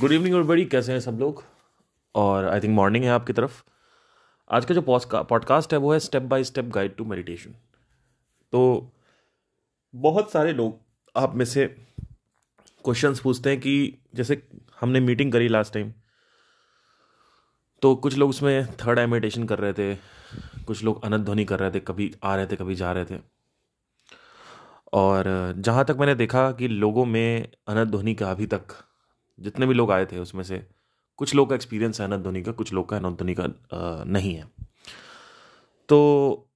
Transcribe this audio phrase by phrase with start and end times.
[0.00, 1.42] Good evening और बड़ी कैसे हैं सब लोग?
[2.14, 3.62] और आई थिंक मॉर्निंग है आपकी तरफ़।
[4.50, 7.50] आज का जो पॉडकास्ट है, वो है step by step guide to meditation
[8.52, 8.90] तो
[9.94, 10.78] बहुत सारे लोग
[11.16, 11.66] आप में से
[12.84, 14.42] क्वेश्चंस पूछते हैं कि जैसे
[14.80, 15.92] हमने मीटिंग करी लास्ट टाइम
[17.82, 19.94] तो कुछ लोग उसमें थर्ड आई मेडिटेशन कर रहे थे,
[20.66, 23.18] कुछ लोग अनंत ध्वनि कर रहे थे, कभी आ रहे थे, कभी जा रहे थे।
[24.92, 28.74] और जहाँ तक मैंने देखा कि लोगों में अनंत ध्वनि का अभी तक
[29.38, 30.62] जितने भी लोग आए थे उसमें से
[31.18, 33.46] कुछ लोग का एक्सपीरियंस है अनंत ध्वनि का, कुछ लोग का अनंत धोनी का
[34.04, 34.44] नहीं है।
[35.88, 36.48] तो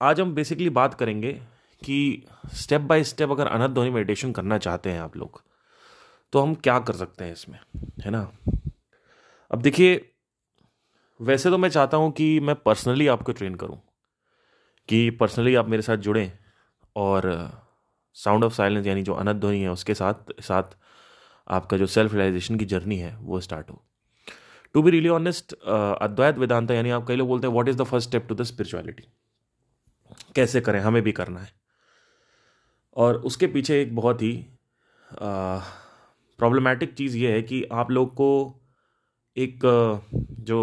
[0.00, 1.32] आज हम बेसिकली बात करेंगे
[1.82, 5.42] कि स्टेप बाय स्टेप अगर अनंत ध्वनि मेडिटेशन करना चाहते हैं आप लोग
[6.32, 7.58] तो हम क्या कर सकते हैं इसमें,
[8.04, 8.20] है ना?
[9.50, 10.00] अब देखिए,
[11.20, 13.80] वैसे तो मैं चाहता हूँ कि मैं पर्सनली आपको ट्रेन करूँ,
[14.88, 16.32] कि पर्सनली आप मेरे साथ जुड़ें
[16.96, 17.30] और
[18.16, 20.76] साउंड ऑफ़ साइलेंस यानी जो अनंत ध्वनि है उसके साथ साथ
[21.48, 23.82] आपका जो सेल्फ रियलाइजेशन की जर्नी है, वो स्टार्ट हो।
[24.74, 27.82] To be really honest Advaita Vedanta, यानी आप कई लोग बोलते हैं what is the
[27.82, 29.04] first step to the spirituality
[30.36, 30.80] कैसे करें?
[30.80, 31.52] हमें भी करना है।
[32.96, 34.32] और उसके पीछे एक बहुत ही
[35.12, 38.28] प्रॉब्लमैटिक चीज़ ये है कि आप लोग को
[39.36, 39.60] एक
[40.40, 40.58] जो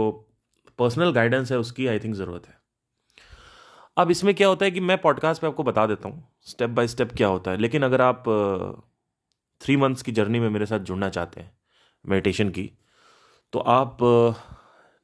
[0.79, 2.57] पर्सनल गाइडेंस है, उसकी आई थिंक ज़रूरत है।
[3.97, 6.87] अब इसमें क्या होता है कि मैं पॉडकास्ट पे आपको बता देता हूँ स्टेप बाय
[6.87, 8.23] स्टेप क्या होता है। लेकिन अगर आप
[9.61, 11.51] थ्री मंथ्स की जर्नी में मेरे साथ जुड़ना चाहते हैं
[12.05, 12.71] मेडिटेशन की।
[13.53, 13.97] तो आप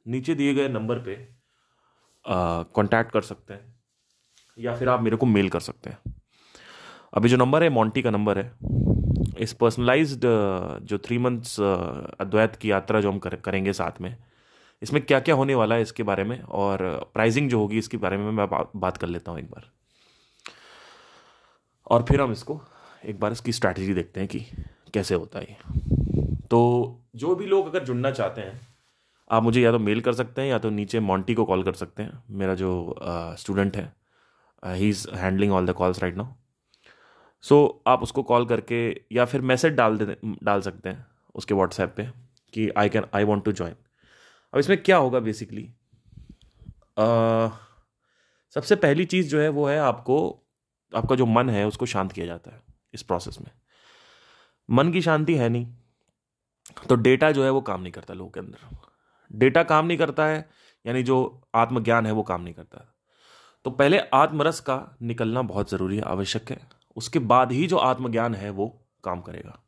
[0.06, 1.16] नीचे दिए गए नंबर पे
[2.26, 3.74] कांटेक्ट कर सकते हैं
[4.58, 6.14] या फिर आप मेरे को मेल कर सकते हैं।
[7.14, 8.52] अभी जो नंबर है मॉन्टी का नंबर है।
[9.40, 10.26] इस पर्सनलाइज्ड
[10.84, 14.16] जो थ्री मंथ्स अद्वैत की यात्रा जो हम कर, करेंगे साथ में
[14.82, 18.18] इसमें क्या क्या होने वाला है इसके बारे में और प्राइजिंग जो होगी इसके बारे
[18.18, 19.70] में मैं बात कर लेता हूँ एक बार।
[21.88, 22.62] और फिर हम इसको
[23.06, 24.40] एक बार इसकी स्ट्रैटेजी देखते हैं कि
[24.94, 25.58] कैसे होता है
[26.52, 26.60] तो
[27.16, 28.60] जो भी लोग अगर जुड़ना चाहते हैं,
[29.30, 31.74] आप मुझे या तो मेल कर सकते हैं या तो नीचे मॉन्टी को कॉल कर
[31.74, 32.96] सकते हैं। मेरा जो
[33.40, 33.92] स्टूडेंट है
[34.64, 36.34] he is handling all the calls right now
[37.44, 38.78] so आप उसको कॉल करके
[39.12, 42.06] या फिर मैसेज डाल दे डाल सकते हैं उसके व्हाट्सएप पे
[42.54, 43.76] कि I can I want to join
[44.54, 45.68] अब इसमें क्या होगा बेसिकली
[48.56, 50.18] सबसे पहली चीज़ जो है वो है आपको,
[50.94, 52.62] आपका जो मन है उसको शांत किया जाता है।
[52.96, 53.52] इस प्रोसेस में।
[54.70, 55.68] मन की शांति है नहीं
[56.90, 58.78] तो डेटा जो है वो काम नहीं करता लोगों के अंदर।
[59.32, 60.50] डेटा काम नहीं करता है
[60.86, 61.18] यानी जो
[61.56, 62.86] आत्मज्ञान है वो काम नहीं करता।
[63.66, 66.60] तो पहले आत्मरस का निकलना बहुत ज़रूरी है आवश्यक है।
[66.98, 68.68] उसके बाद ही जो आत्मज्ञान है वो
[69.04, 69.60] काम करेगा।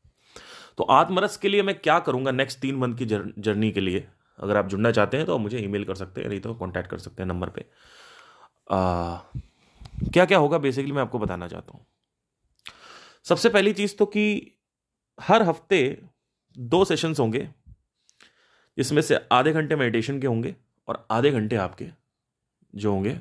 [0.78, 4.08] तो आत्मरस के लिए मैं क्या करूँगा नेक्स्ट तीन मंथ की जर्नी के लिए?
[4.40, 6.98] अगर आप जुड़ना चाहते हैं तो मुझे ईमेल कर सकते हैं नहीं तो कांटेक्ट कर
[6.98, 7.66] सकते हैं नंबर पे।
[8.72, 9.18] आ,
[10.14, 11.86] क्या क्या होगा बेसिकली मैं आपको बताना चाहता हूँ।
[13.28, 14.26] सबसे पहली चीज़ तो कि
[15.20, 15.80] हर हफ़्ते
[16.56, 17.48] दो सेशंस होंगे,
[18.78, 20.56] जिसमें से आधे घंटे मेडिटेशन के होंगे
[20.88, 21.88] और आधे घंटे आपके
[22.74, 23.18] जो होंगे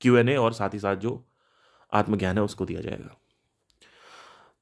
[0.00, 1.22] क्यू एन ए और साथ ही साथ जो
[1.92, 3.16] आत्मज्ञान है उसको दिया जाएगा।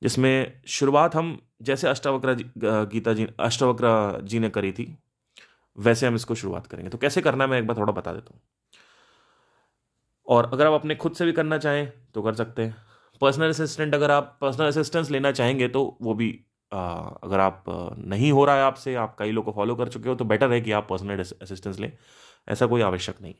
[0.03, 2.34] जिसमें शुरुआत हम, जैसे अष्टावक्र
[2.86, 4.97] गीता जी, अष्टावक्र जी ने करी थी,
[5.78, 8.34] वैसे हम इसको शुरुआत करेंगे। तो कैसे करना है मैं एक बार थोड़ा बता देता
[8.34, 8.41] हूँ।
[10.26, 12.91] और अगर आप अपने खुद से भी करना चाहें तो कर सकते हैं।
[13.22, 16.28] पर्सनल असिस्टेंट अगर आप पर्सनल असिस्टेंस लेना चाहेंगे तो वो भी
[16.72, 16.78] आ,
[17.22, 17.65] अगर आप
[17.99, 20.53] नहीं हो रहा है आपसे आप कई लोग को फॉलो कर चुके हो तो बेटर
[20.53, 21.93] है कि आप पर्सनल असिस्टेंस लें।
[22.49, 23.34] ऐसा कोई आवश्यक नहीं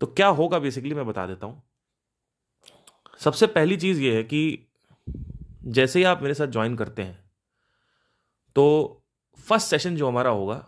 [0.00, 1.62] तो क्या होगा बेसिकली मैं बता देता हूँ।
[3.18, 4.66] सबसे पहली चीज़ ये है कि
[5.66, 7.18] जैसे ही आप मेरे साथ ज्वाइन करते हैं
[8.56, 8.64] तो
[9.38, 10.66] फ़र्स्ट सेशन जो हमारा होगा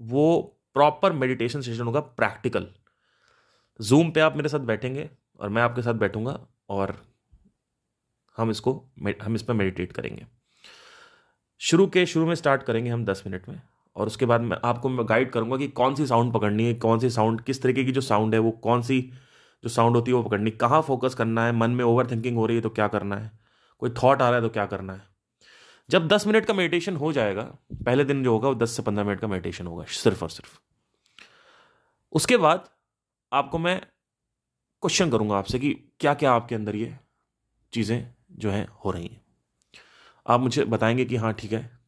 [0.00, 0.40] वो
[0.74, 2.66] प्रॉपर मेडिटेशन सेशन होगा प्रैक्टिकल
[3.80, 5.10] जूम पे आप मेरे साथ बैठेंगे
[5.40, 6.38] और मैं आपके साथ बैठूँगा
[6.68, 6.96] और
[8.38, 8.72] हम इसको
[9.22, 10.26] हम इस पर मेडिटेट करेंगे।
[11.60, 13.60] शुरू के, शुरू में स्टार्ट करेंगे हम दस मिनट में
[13.96, 16.98] और उसके बाद मैं आपको मैं गाइड करूँगा कि कौन सी साउंड पकड़नी है, कौन
[16.98, 19.00] सी साउंड किस तरीके की जो साउंड है, वो कौन सी
[19.64, 22.46] जो साउंड होती है वो पकड़नी कहाँ फोकस करना है, मन में ओवर थिंकिंग हो
[22.46, 23.30] रही है तो क्या करना है,
[23.82, 25.02] कोई थॉट आ रहा है तो क्या करना है।
[25.88, 27.42] जब दस मिनट का मेडिटेशन हो जाएगा,
[27.74, 30.58] पहले दिन जो होगा वो दस से पंद्रह मिनट का मेडिटेशन होगा, सिर्फ़ और सिर्फ़।
[32.12, 32.68] उसके बाद
[33.32, 33.80] आपको मैं
[34.84, 36.96] क्वेश्चन करूँगा आपसे कि क्या क्या आपके अंदर ये
[37.72, 39.20] चीज़ें जो हैं हो रही हैं।
[40.26, 41.78] आप मुझे बताएँगे कि हाँ ठीक है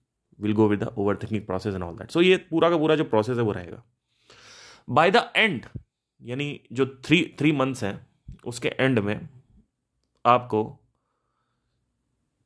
[0.40, 3.04] will go with the overthinking process and all that so ये पूरा का पूरा जो
[3.04, 3.82] प्रोसेस है वो रहेगा।
[4.88, 5.66] बाय द एंड
[6.22, 8.06] यानी जो थ्री थ्री मंथ्स हैं,
[8.44, 9.28] उसके एंड में
[10.24, 10.78] आपको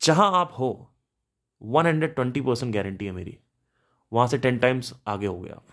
[0.01, 0.91] जहाँ आप हो
[1.63, 3.39] one hundred twenty percent guarantee है मेरी।
[4.13, 5.67] वहाँ से टेन टाइम्स आगे हो गए आप।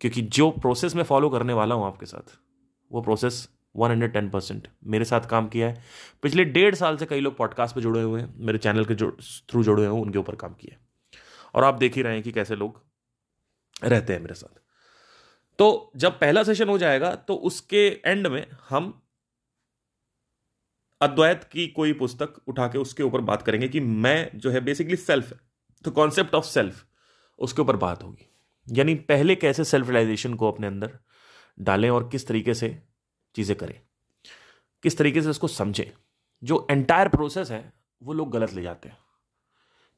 [0.00, 2.38] क्योंकि जो प्रोसेस मैं फॉलो करने वाला हूँ आपके साथ
[2.92, 5.84] वो process one hundred ten percent मेरे साथ काम किया है।
[6.22, 9.62] पिछले डेढ़ साल से कई लोग पॉडकास्ट पे जुड़े हुए हैं, मेरे चैनल के थ्रू
[9.64, 10.80] जुड़े हुए हैं, उनके ऊपर काम किया है।
[11.54, 12.82] और आप देख ही रहे हैं कि कैसे लोग
[13.84, 14.60] रहते हैं मेरे साथ।
[15.58, 19.02] तो जब पहला सेशन हो जाएगा तो उसके एंड में हम
[21.00, 24.96] अद्वैत की कोई पुस्तक उठा के उसके ऊपर बात करेंगे कि मैं जो है बेसिकली
[24.96, 25.38] सेल्फ है।
[25.84, 26.84] तो कॉन्सेप्ट ऑफ़ सेल्फ
[27.38, 28.28] उसके ऊपर बात होगी।
[28.68, 30.98] यानी पहले कैसे सेल्फ रियलाइजेशन को अपने अंदर
[31.58, 32.82] डालें और किस तरीके से
[33.34, 33.80] चीज़ें करें।
[34.82, 35.90] किस तरीके से उसको समझें।
[36.44, 37.72] जो एंटायर प्रोसेस है,
[38.02, 38.98] वो लोग गलत ले जाते हैं।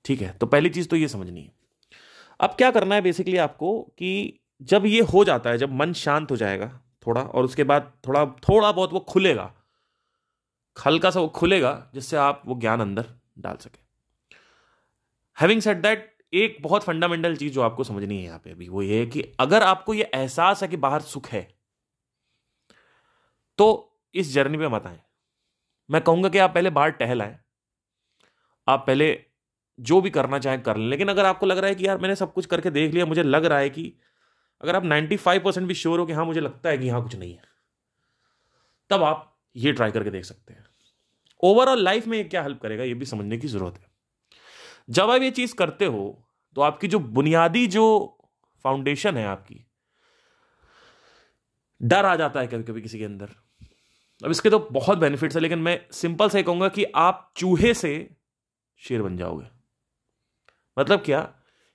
[0.04, 1.52] ठीक है तो पहली चीज़ तो ये समझनी है।
[2.40, 6.30] अब क्या करना है बेसिकली आपको कि जब ये हो जाता है, जब मन शांत
[6.30, 9.54] हो जाएगा थोड़ा और उसके बाद थोड़ा थोड़ा बहुत वो खुलेगा,
[10.76, 13.82] हल्का सा वो खुलेगा, जिससे आप वो ज्ञान अंदर डाल सके।
[15.40, 18.82] हैविंग सेट दैट एक बहुत फंडामेंटल चीज़ जो आपको समझनी है यहाँ पे अभी, वो
[18.82, 21.42] ये है कि अगर आपको ये एहसास है कि बाहर सुख है
[23.58, 23.66] तो
[24.14, 25.00] इस जर्नी पे मत आए।
[25.88, 27.38] मैं कहूँगा कि आप पहले बाहर टहल आए।
[28.66, 29.18] आप पहले
[29.78, 32.16] जो भी करना चाहें कर लें, लेकिन अगर आपको लग रहा है कि यार मैंने
[32.16, 33.92] सब कुछ करके देख लिया, मुझे लग रहा है कि
[34.60, 37.16] अगर आप 95 परसेंट भी श्योर हो कि हाँ मुझे लगता है कि यहाँ कुछ
[37.16, 37.42] नहीं है,
[38.90, 40.64] तब आप ये ट्राई करके देख सकते हैं।
[41.42, 43.86] ओवरऑल लाइफ में ये क्या हेल्प करेगा, ये भी समझने की ज़रूरत है।
[44.90, 46.23] जब आप ये चीज़ करते हो
[46.56, 47.84] तो आपकी जो बुनियादी जो
[48.64, 49.64] फाउंडेशन है आपकी,
[51.80, 53.30] डर आ जाता है कभी कभी किसी के अंदर।
[54.22, 58.16] अब इसके तो बहुत बेनिफिट्स है, लेकिन मैं सिंपल से कहूँगा कि आप चूहे से
[58.80, 59.46] शेर बन जाओगे।
[60.76, 61.20] मतलब क्या?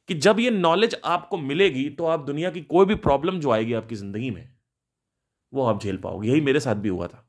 [0.09, 3.73] कि जब ये नॉलेज आपको मिलेगी तो आप दुनिया की कोई भी प्रॉब्लम जो आएगी
[3.73, 4.49] आपकी ज़िंदगी में,
[5.53, 7.25] वो आप झेल पाओगे। यही मेरे साथ भी हुआ था।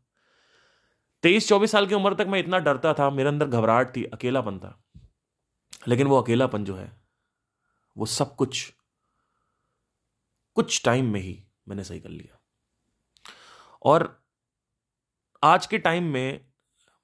[1.23, 4.58] तेईस चौबीस साल की उम्र तक मैं इतना डरता था, मेरे अंदर घबराहट थी, अकेलापन
[4.58, 4.76] था।
[5.88, 7.00] लेकिन वो अकेलापन जो है
[8.00, 8.73] वो सब कुछ
[10.56, 12.38] कुछ टाइम में ही मैंने सही कर लिया।
[13.82, 14.23] और
[15.43, 16.41] आज के टाइम में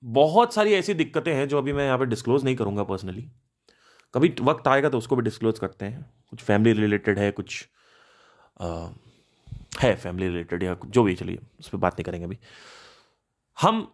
[0.02, 3.22] बहुत सारी ऐसी दिक्कतें हैं जो अभी मैं यहाँ पे डिस्क्लोज नहीं करूँगा पर्सनली
[4.14, 7.68] कभी वक्त आएगा तो उसको भी डिस्क्लोज करते हैं। कुछ फैमिली रिलेटेड है कुछ
[8.60, 8.88] आ,
[9.80, 12.38] है फैमिली रिलेटेड या जो भी चलिए उस पर बात नहीं करेंगे अभी।
[13.58, 13.92] हम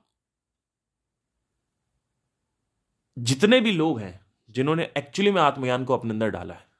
[3.16, 4.20] जितने भी लोग हैं
[4.50, 6.70] जिन्होंने एक्चुअली में आत्मज्ञान को अपने अंदर डाला है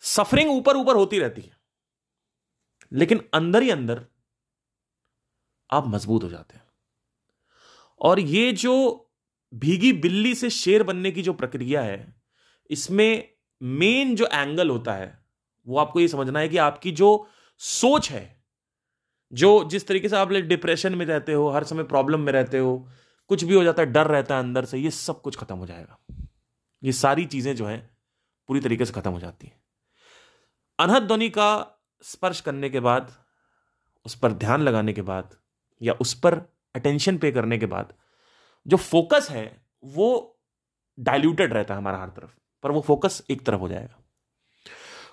[0.00, 1.58] सफरिंग ऊपर ऊपर होती रहती है।
[2.92, 4.06] लेकिन अंदर ही अंदर
[5.70, 6.64] आप मज़बूत हो जाते हैं।
[8.00, 9.04] और ये जो
[9.54, 12.22] भीगी बिल्ली से शेर बनने की जो प्रक्रिया है,
[12.70, 13.28] इसमें
[13.62, 15.24] मेन जो एंगल होता है,
[15.66, 17.28] वो आपको ये समझना है कि आपकी जो
[17.58, 18.44] सोच है,
[19.32, 22.88] जो जिस तरीके से आप डिप्रेशन में रहते हो, हर समय प्रॉब्लम में रहते हो,
[23.28, 25.66] कुछ भी हो जाता है, डर रहता है अंदर से, ये सब कुछ खत्म हो
[25.66, 25.98] जाएगा।
[26.82, 27.96] ये सारी चीज़ें जो हैं,
[28.48, 29.67] पूरी तरीके से खत्म हो जाती हैं।
[30.78, 31.66] अनहद ध्वनि का
[32.02, 33.12] स्पर्श करने के बाद,
[34.06, 35.30] उस पर ध्यान लगाने के बाद,
[35.82, 36.34] या उस पर
[36.74, 37.92] अटेंशन पे करने के बाद,
[38.66, 40.38] जो फोकस है, वो
[40.98, 42.30] डाइल्यूटेड रहता है हमारा हर तरफ़,
[42.62, 43.98] पर वो फोकस एक तरफ़ हो जाएगा।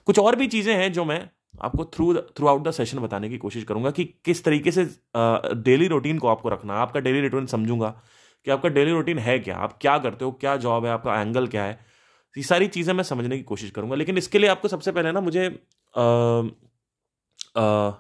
[0.06, 1.30] कुछ और भी चीज़ें हैं जो मैं
[1.62, 4.86] आपको through through out the session बताने की कोशिश करूँगा कि किस तरीके से
[5.56, 7.90] डेली रूटीन को आपको रखना आपका डेली रूटीन समझूँगा
[8.46, 9.58] कि आपका डेली रूटीन है क्या?
[9.58, 10.32] आप क्या करते हो?
[10.32, 10.92] क्या जॉब है?
[10.92, 11.80] आपका एंगल क्या है?
[12.36, 15.22] ये सारी चीज़ें मैं समझने की कोशिश करूँगा। लेकिन इसके लिए आपको सबसे पहले ना
[15.22, 15.48] मुझे
[15.94, 16.04] आ,
[17.58, 17.92] आ,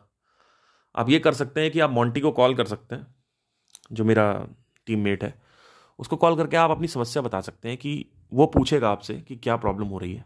[0.96, 3.08] आप ये कर सकते हैं कि आप मॉन्टी को कॉल कर सकते हैं
[3.92, 4.26] जो मेरा
[4.88, 5.34] टीममेट है।
[6.00, 9.56] उसको कॉल करके आप अपनी समस्या बता सकते हैं कि वो पूछेगा आपसे कि क्या
[9.58, 10.24] प्रॉब्लम हो रही है।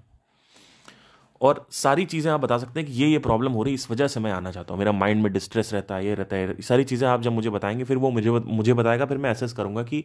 [1.41, 3.89] और सारी चीज़ें आप बता सकते हैं कि ये ये प्रॉब्लम हो रही है इस
[3.91, 6.61] वजह से मैं आना चाहता हूँ। मेरा माइंड में डिस्ट्रेस रहता है ये रहता है
[6.61, 9.83] सारी चीज़ें आप जब मुझे बताएँगे फिर वो मुझे मुझे बताएगा फिर मैं एसेस करूँगा
[9.83, 10.03] कि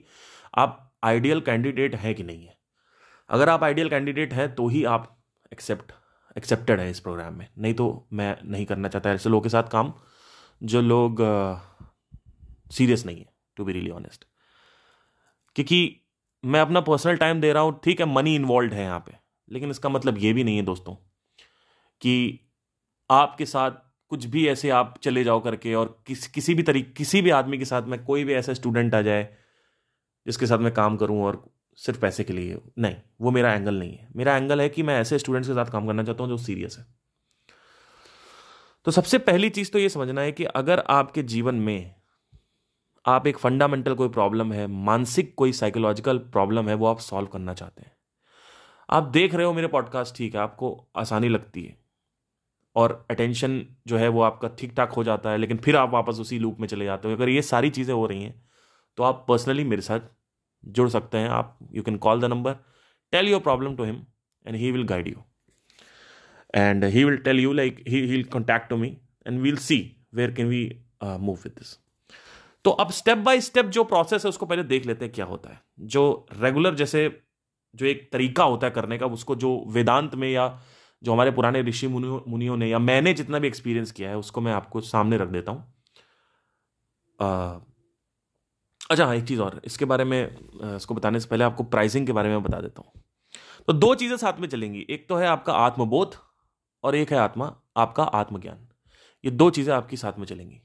[0.54, 2.56] आप आइडियल कैंडिडेट है कि नहीं है।
[3.30, 5.92] अगर आप आइडियल कैंडिडेट हैं तो ही आप एक्सेप्ट
[6.36, 9.62] एक्सेप्टेड है इस प्रोग्राम में। नहीं तो मैं नहीं करना चाहता ऐसे लोगों के साथ
[9.62, 9.92] काम
[10.62, 11.16] जो लोग
[12.70, 14.24] सीरियस uh, नहीं है टू बी रियली ऑनेस्ट
[15.54, 16.00] क्योंकि
[16.44, 19.16] मैं अपना पर्सनल टाइम दे रहा हूँ ठीक है मनी इन्वॉल्व है यहाँ पे
[19.50, 20.94] लेकिन इसका मतलब ये भी नहीं है दोस्तों
[22.00, 22.40] कि
[23.10, 23.70] आपके साथ
[24.08, 27.58] कुछ भी ऐसे आप चले जाओ करके और किस किसी भी तरीके किसी भी आदमी
[27.58, 29.36] के साथ में कोई भी ऐसा स्टूडेंट आ जाए
[30.26, 33.96] जिसके साथ मैं काम करूँ और सिर्फ़ पैसे के लिए। नहीं, वो मेरा एंगल नहीं
[33.96, 36.36] है। मेरा एंगल है कि मैं ऐसे स्टूडेंट्स के साथ काम करना चाहता हूँ जो
[36.36, 36.86] सीरियस है।
[38.86, 41.94] तो सबसे पहली चीज़ तो ये समझना है कि अगर आपके जीवन में
[43.04, 47.54] आप एक फंडामेंटल कोई प्रॉब्लम है, मानसिक कोई साइकोलॉजिकल प्रॉब्लम है, वो आप सॉल्व करना
[47.54, 47.92] चाहते हैं।
[48.90, 51.76] आप देख रहे हो मेरे पॉडकास्ट ठीक है, आपको आसानी लगती है।
[52.76, 56.18] और अटेंशन जो है वो आपका ठीक ठाक हो जाता है, लेकिन फिर आप वापस
[56.20, 58.42] उसी लूप में चले जाते हो। अगर ये सारी चीज़ें हो रही हैं
[58.98, 60.00] तो आप पर्सनली मेरे साथ
[60.66, 62.56] जुड़ सकते हैं। आप you can call the number
[63.12, 64.04] tell your problem to him
[64.46, 65.22] and he will guide you
[66.54, 69.80] and he will tell you like he will contact to me and we'll see
[70.14, 70.68] where can we
[71.04, 71.78] move with this
[72.64, 75.50] तो अब step by step जो process है, उसको पहले देख लेते हैं क्या होता
[75.50, 77.20] है। जो रेगुलर जैसे,
[77.74, 80.46] जो एक तरीका होता है करने का, उसको जो वेदांत में या
[81.02, 84.40] जो हमारे पुराने ऋषि मुनियों मुनियों ने या मैंने जितना भी एक्सपीरियंस किया है, उसको
[84.40, 85.64] मैं आपको सामने रख देता हूँ।
[88.90, 90.20] अच्छा हाँ एक चीज़ और। इसके बारे में
[90.76, 93.02] इसको बताने से पहले आपको प्राइसिंग के बारे में बता देता हूँ।
[93.68, 96.14] तो दो चीज़ें साथ में चलेंगी। एक तो है आपका आत्मबोध
[96.84, 98.66] और एक है आत्मा, आपका आत्मज्ञान।
[99.24, 100.60] ये दो चीज़ें आपकी साथ में चलेंगी।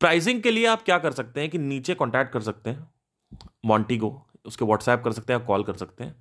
[0.00, 2.88] प्राइसिंग के लिए आप क्या कर सकते हैं कि नीचे कॉन्टैक्ट कर सकते हैं
[3.66, 4.12] मॉन्टी को
[4.46, 6.14] उसके व्हाट्सएप कर सकते हैं या कॉल कर सकते हैं।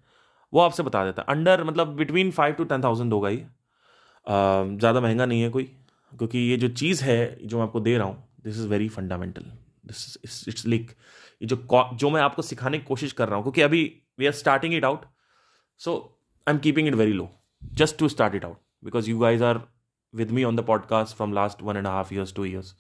[0.53, 3.45] वो आपसे बता देता है। अंडर मतलब between five to ten thousand होगा ये।
[4.27, 5.63] ज़्यादा महँगा नहीं है कोई,
[6.13, 9.51] क्योंकि ये जो चीज़ है, जो मैं आपको दे रहा हूँ this is very fundamental
[9.89, 10.91] it's like
[11.41, 11.57] ये जो
[11.95, 13.83] जो मैं आपको सिखाने की कोशिश कर रहा हूँ, क्योंकि अभी
[14.19, 15.05] we are starting it out
[15.81, 15.95] so
[16.47, 17.29] I am keeping it very low
[17.61, 19.61] just to start it out because you guys are
[20.13, 22.73] with me on the podcast from last one and half years two years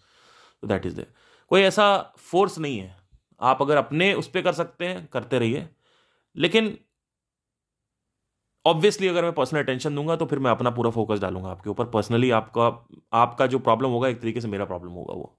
[0.63, 1.13] तो that is there
[1.51, 1.85] कोई ऐसा
[2.19, 2.95] force नहीं है।
[3.41, 5.67] आप अगर अपने उस पर कर सकते हैं, करते रहिए,
[6.35, 6.77] लेकिन
[8.65, 11.85] ऑब्वियसली अगर मैं पर्सनल अटेंशन दूँगा तो फिर मैं अपना पूरा फोकस डालूँगा आपके ऊपर।
[11.87, 12.67] पर्सनली आपका
[13.17, 15.37] आपका जो प्रॉब्लम होगा, एक तरीके से मेरा प्रॉब्लम होगा वो।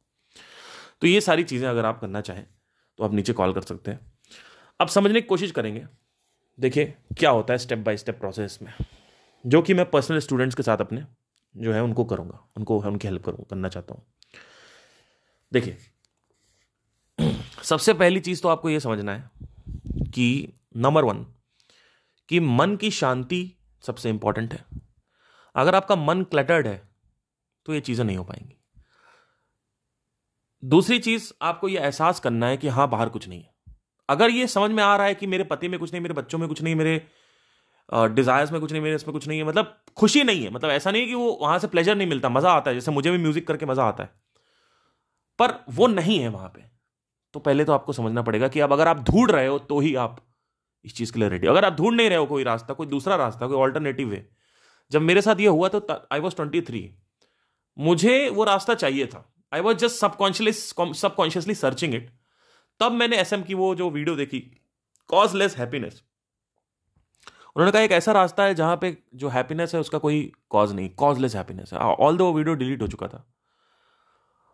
[1.03, 2.45] तो ये सारी चीज़ें अगर आप करना चाहें
[2.99, 4.01] तो आप नीचे कॉल कर सकते हैं।
[4.81, 5.87] अब समझने की कोशिश करेंगे,
[6.59, 8.73] देखिए क्या होता है स्टेप बाय स्टेप प्रोसेस में,
[9.45, 11.05] जो कि मैं पर्सनल स्टूडेंट्स के साथ अपने
[11.55, 14.03] जो है, उनको करूँगा, उनको, उनकी हेल्प करूँ, करना चाहता हूँ।
[15.53, 15.77] देखिए,
[17.63, 19.31] सबसे पहली चीज़ तो आपको ये समझना है
[20.09, 21.25] कि नंबर वन
[22.29, 23.41] कि मन की शांति
[23.85, 24.65] सबसे इंपॉर्टेंट है।
[25.55, 26.81] अगर आपका मन क्लटर्ड है
[27.67, 28.58] तो ये चीज़ें नहीं हो पाएँगी।
[30.63, 33.51] दूसरी चीज़ आपको यह एहसास करना है कि हाँ बाहर कुछ नहीं है।
[34.09, 36.39] अगर ये समझ में आ रहा है कि मेरे पति में कुछ नहीं, मेरे बच्चों
[36.39, 37.01] में कुछ नहीं, मेरे
[37.89, 40.91] डिजायर्स में कुछ नहीं, मेरे इसमें कुछ नहीं है मतलब खुशी नहीं है। मतलब ऐसा
[40.91, 43.19] नहीं है कि वो वहाँ से प्लेजर नहीं मिलता, मज़ा आता है। जैसे मुझे भी
[43.19, 44.11] म्यूज़िक करके मज़ा आता है।
[45.39, 46.65] पर वो नहीं है वहाँ पे।
[47.35, 49.95] तो पहले तो आपको समझना पड़ेगा कि अब अगर आप ढूंढ रहे हो तो ही
[49.97, 50.17] आप
[50.85, 53.17] इस चीज़ के लिए रेडी अगर आप ढूंढ नहीं रहे हो कोई रास्ता, कोई दूसरा
[53.17, 54.27] रास्ता, कोई ऑल्टरनेटिव वे
[54.91, 56.91] जब मेरे साथ ये हुआ तो आई वॉज़ ट्वेंटी थ्री
[57.77, 62.11] मुझे वो रास्ता चाहिए था। I was just subconsciously subconsciously searching it
[62.81, 64.41] तब मैंने एस की वो जो वीडियो देखी
[65.11, 66.03] कॉज लेस हैप्पीनेस
[67.57, 70.89] उन्होंने कहा, एक ऐसा रास्ता है जहाँ पे जो हैप्पीनेस है उसका कोई कॉज नहीं
[70.99, 71.79] कॉजलेस हैप्पीनेस है.
[71.79, 73.25] ऑल दो वीडियो डिलीट हो चुका था।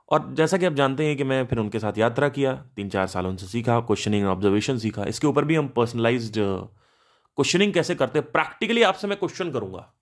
[0.09, 3.07] और जैसा कि आप जानते हैं कि मैं फिर उनके साथ यात्रा किया तीन चार
[3.07, 8.31] साल उनसे सीखा क्वेश्चनिंग ऑब्जर्वेशन सीखा। इसके ऊपर भी हम पर्सनलाइज क्वेश्चनिंग कैसे करते हैं?
[8.33, 9.93] प्रैक्टिकली आपसे मैं क्वेश्चन करूँगा।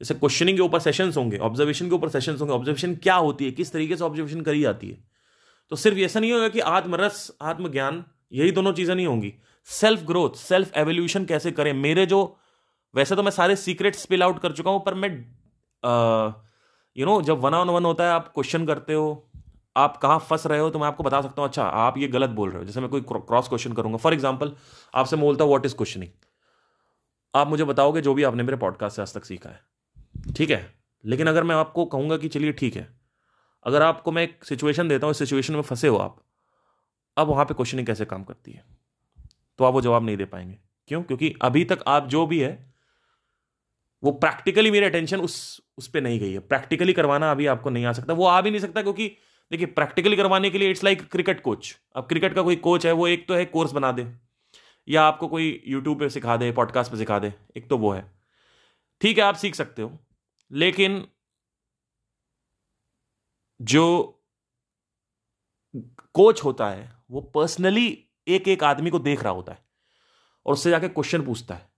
[0.00, 3.50] जैसे क्वेश्चनिंग के ऊपर सेशंस होंगे ऑब्जर्वेशन के ऊपर सेशंस होंगे ऑब्जर्वेशन क्या होती है,
[3.52, 4.98] किस तरीके से ऑब्जर्वेशन करी जाती है?
[5.72, 9.32] तो सिर्फ़ ऐसा नहीं होगा कि आत्मरस, आत्मज्ञान, यही दोनों चीज़ें नहीं होंगी।
[9.68, 11.72] सेल्फ ग्रोथ सेल्फ एवोल्यूशन कैसे करें?
[11.74, 12.36] मेरे जो,
[12.94, 15.10] वैसे तो मैं सारे सीक्रेट स्पिल आउट कर चुका हूँ, पर मैं
[16.96, 19.26] यू नो जब वन ऑन वन होता है, आप क्वेश्चन करते हो,
[19.76, 22.30] आप कहाँ फंस रहे हो तो मैं आपको बता सकता हूँ अच्छा आप ये गलत
[22.30, 24.52] बोल रहे हो, जैसे मैं कोई क्रॉस क्वेश्चन करूँगा। फॉर एग्ज़ाम्पल
[24.94, 26.10] आपसे मैं बोलता हूँ वॉट इज़ क्वेश्चनिंग
[27.34, 29.60] आप मुझे बताओगे जो भी आपने मेरे पॉडकास्ट से आज तक सीखा है।
[30.36, 30.74] ठीक है?
[31.04, 32.88] लेकिन अगर मैं आपको कहूँगा कि चलिए ठीक है,
[33.64, 36.24] अगर आपको मैं एक सिचुएशन देता हूँ, इस सिचुएशन में फंसे हो आप,
[37.16, 38.64] अब वहाँ पे क्वेश्चनिंग कैसे काम करती है?
[39.58, 40.58] तो आप वो जवाब नहीं दे पाएँगे।
[40.88, 41.02] क्यों?
[41.02, 42.74] क्योंकि अभी तक आप जो भी है,
[44.02, 47.84] वो प्रैक्टिकली मेरी अटेंशन उस उस पर नहीं गई है। प्रैक्टिकली करवाना अभी आपको नहीं
[47.84, 49.08] आ सकता। वो आ भी नहीं सकता क्योंकि
[49.50, 52.92] देखिए प्रैक्टिकली करवाने के लिए इट्स लाइक क्रिकेट कोच अब क्रिकेट का कोई कोच है,
[52.92, 54.06] वो एक तो है कोर्स बना दे,
[54.88, 58.04] या आपको कोई यूट्यूब पे सिखा दे पॉडकास्ट पे सिखा दे, एक तो वो है।
[59.00, 59.98] ठीक है, आप सीख सकते हो।
[60.50, 61.06] लेकिन
[63.60, 64.16] जो
[66.14, 67.86] कोच होता है, वो पर्सनली
[68.28, 69.64] एक एक आदमी को देख रहा होता है
[70.46, 71.68] और उससे जाके क्वेश्चन पूछता है,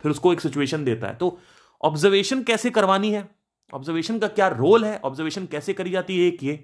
[0.00, 1.38] फिर उसको एक सिचुएशन देता है। तो
[1.80, 3.28] ऑब्जर्वेशन कैसे करवानी है?
[3.72, 4.98] ऑब्जर्वेशन का क्या रोल है?
[4.98, 6.56] ऑब्जर्वेशन कैसे करी जाती है एक ये?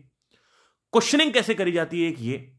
[0.93, 2.59] क्वेश्चनिंग कैसे करी जाती है एक ये?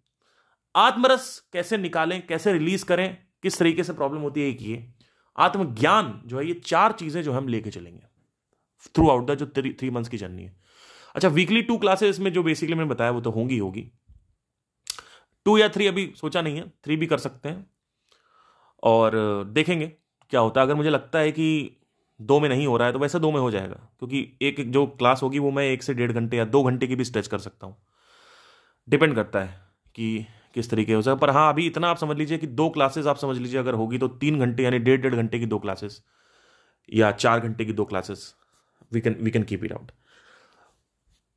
[0.76, 2.26] आत्मरस कैसे निकालें?
[2.28, 3.18] कैसे रिलीज़ करें?
[3.44, 4.94] किस तरीके से प्रॉब्लम होती है एक ये?
[5.38, 8.13] आत्मज्ञान जो है, ये चार चीज़ें जो हम लेके चलेंगे।
[8.96, 10.56] थ्रू आउट द जो थ्री थ्री मंथ्स की जर्नी है।
[11.16, 13.90] अच्छा वीकली टू क्लासेस में जो बेसिकली मैंने बताया, वो तो होंगी होगी।
[15.46, 17.66] टू या थ्री अभी सोचा नहीं है थ्री भी कर सकते हैं।
[18.84, 19.88] और, देखेंगे
[20.32, 21.78] क्या होता है। अगर मुझे लगता है कि
[22.20, 24.86] दो में नहीं हो रहा है तो वैसे दो में हो जाएगा। क्योंकि एक जो
[24.88, 27.40] क्लास होगी, वो मैं एक से डेढ़ घंटे या दो घंटे की भी स्ट्रेच कर
[27.40, 27.76] सकता हूँ।
[28.88, 29.62] डिपेंड करता है
[29.96, 30.26] कि
[30.56, 33.18] किस तरीके हो जाए पर हाँ अभी इतना आप समझ लीजिए कि दो क्लासेस आप
[33.18, 36.02] समझ लीजिए, अगर होगी तो तीन घंटे यानी डेढ़ डेढ़ घंटे की दो क्लासेस
[36.90, 38.34] या चार घंटे की दो classes
[38.94, 39.92] we can we can keep it out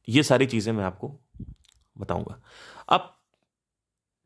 [0.09, 1.12] ये सारी चीज़ें मैं आपको
[1.97, 2.41] बताऊँगा।
[2.88, 3.12] अब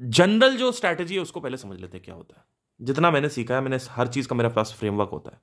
[0.01, 2.45] जनरल जो स्ट्रैटेजी है, उसको पहले समझ लेते हैं क्या होता है।
[2.81, 5.41] जितना मैंने सीखा है, मैंने हर चीज़ का मेरा पास फ्रेमवर्क होता है।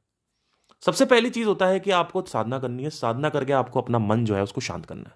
[0.83, 4.25] सबसे पहली चीज़ होता है कि आपको साधना करनी है, साधना करके आपको अपना मन
[4.25, 5.15] जो है, उसको शांत करना है।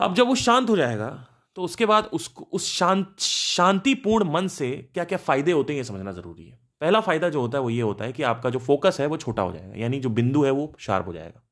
[0.00, 1.08] अब जब वो शांत हो जाएगा
[1.56, 5.84] तो उसके बाद उसको, उस शांत, शांतिपूर्ण मन से क्या क्या फ़ायदे होते हैं, ये
[5.84, 8.58] समझना ज़रूरी है। पहला फ़ायदा जो होता है वो ये होता है कि आपका जो
[8.58, 11.42] फोकस है वो छोटा हो जाएगा, यानी जो बिंदु है वो शार्प हो जाएगा।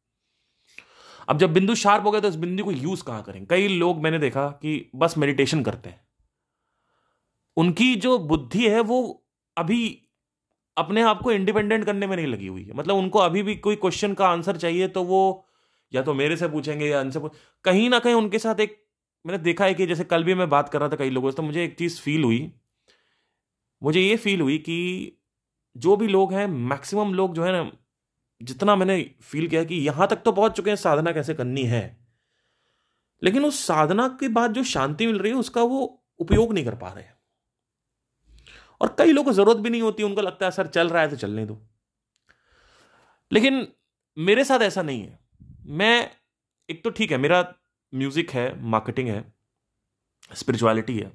[1.29, 3.45] अब जब बिंदु शार्प हो गया तो इस बिंदु को यूज़ कहाँ करें?
[3.47, 6.01] कई लोग मैंने देखा कि बस मेडिटेशन करते हैं।
[7.57, 9.01] उनकी जो बुद्धि है वो
[9.57, 9.81] अभी
[10.77, 13.77] अपने आप को इंडिपेंडेंट करने में नहीं लगी हुई है। मतलब उनको अभी भी कोई
[13.77, 15.45] क्वेश्चन का आंसर चाहिए तो वो
[15.93, 17.21] या तो मेरे से पूछेंगे या उनसे
[17.65, 18.77] कहीं ना कहीं उनके साथ एक,
[19.25, 21.37] मैंने देखा है कि जैसे कल भी मैं बात कर रहा था कई लोगों से
[21.37, 22.53] तो मुझे एक चीज़ फील हुई।
[23.83, 24.79] मुझे ये फील हुई कि
[25.77, 27.71] जो भी लोग हैं मैक्सिमम लोग जो है ना,
[28.41, 31.97] जितना मैंने फील किया कि यहाँ तक तो पहुँच चुके हैं, साधना कैसे करनी है?
[33.23, 36.75] लेकिन उस साधना के बाद जो शांति मिल रही है, उसका वो उपयोग नहीं कर
[36.75, 37.05] पा रहे
[38.81, 41.11] और कई लोगों को ज़रूरत भी नहीं होती, उनको लगता है, सर, चल रहा है
[41.11, 41.59] तो चलने दो।
[43.33, 43.67] लेकिन
[44.17, 45.19] मेरे साथ ऐसा नहीं है।
[45.67, 46.11] मैं,
[46.69, 47.43] एक तो ठीक है, मेरा
[47.93, 49.25] म्यूज़िक है मार्केटिंग है
[50.33, 51.13] स्पिरिचुअलिटी है,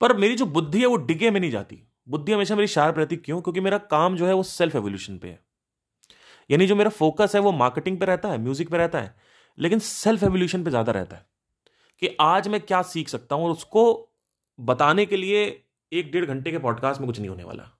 [0.00, 3.16] पर मेरी जो बुद्धि है, वो डिगे में नहीं जाती। बुद्धि हमेशा मेरी शार्प रहती,
[3.16, 3.40] क्यों?
[3.40, 5.38] क्योंकि मेरा काम जो है वो सेल्फ एवोल्यूशन पे है।
[6.50, 9.14] यानी जो मेरा फोकस है वो मार्केटिंग पे रहता है म्यूज़िक पे रहता है,
[9.58, 11.26] लेकिन सेल्फ एवोल्यूशन पे ज़्यादा रहता है।
[12.02, 13.84] कि आज मैं क्या सीख सकता हूँ और उसको
[14.58, 15.44] बताने के लिए
[15.92, 17.70] एक डेढ़ घंटे के पॉडकास्ट में कुछ नहीं होने वाला।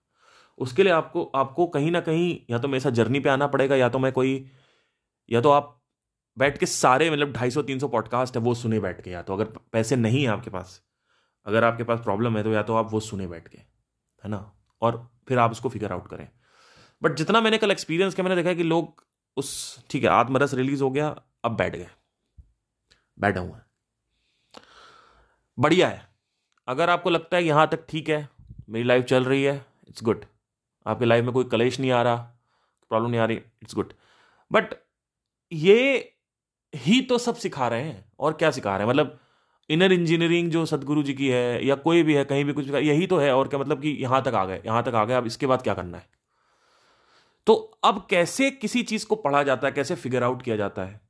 [0.57, 3.75] उसके लिए आपको आपको कहीं ना कहीं या तो मेरे साथ जर्नी पे आना पड़ेगा,
[3.75, 4.45] या तो मैं कोई,
[5.29, 5.71] या तो आप
[6.37, 9.21] बैठ के सारे मतलब ढाई सौ, तीन सौ पॉडकास्ट है, वो सुने बैठ के, या
[9.21, 10.81] तो अगर पैसे नहीं है आपके पास,
[11.45, 13.74] अगर आपके पास प्रॉब्लम है तो या तो आप वो सुने बैठ के।
[14.25, 14.51] है ना?
[14.81, 16.27] और फिर आप उसको फिगर आउट करें।
[17.03, 19.03] बट जितना मैंने कल एक्सपीरियंस किया, मैंने देखा कि लोग
[19.37, 21.87] उस, ठीक है, आत्मरस रिलीज़ हो गया, अब बैठ गए।
[23.19, 23.61] बैठा हुआ
[25.59, 26.07] बढ़िया है।
[26.67, 28.29] अगर आपको लगता है यहाँ तक ठीक है,
[28.69, 30.25] मेरी लाइफ चल रही है इट्स गुड
[30.85, 32.15] आपकी लाइफ में कोई कलेश नहीं आ रहा
[32.89, 33.93] प्रॉब्लम नहीं आ रही इट्स गुड
[34.51, 34.73] बट
[35.51, 36.13] ये
[36.75, 38.93] ही तो सब सिखा रहे हैं। और क्या सिखा रहे हैं?
[38.93, 39.19] मतलब
[39.69, 42.79] इनर इंजीनियरिंग जो सदगुरु जी की है, या कोई भी है, कहीं भी कुछ भी
[42.79, 45.13] यही तो है, और क्या मतलब कि यहाँ तक आ गए, यहाँ तक आ गए,
[45.13, 46.07] अब इसके बाद क्या करना है?
[47.47, 47.53] तो
[47.83, 51.01] अब कैसे किसी चीज़ को पढ़ा जाता है, कैसे फिगर आउट किया जाता है?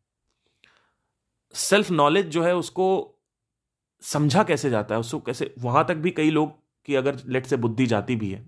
[1.56, 2.88] सेल्फ नॉलेज जो है, उसको
[4.02, 5.00] समझा कैसे जाता है?
[5.00, 6.52] उसको कैसे, वहाँ तक भी कई लोग
[6.88, 8.44] की अगर लेट से बुद्धि जाती भी है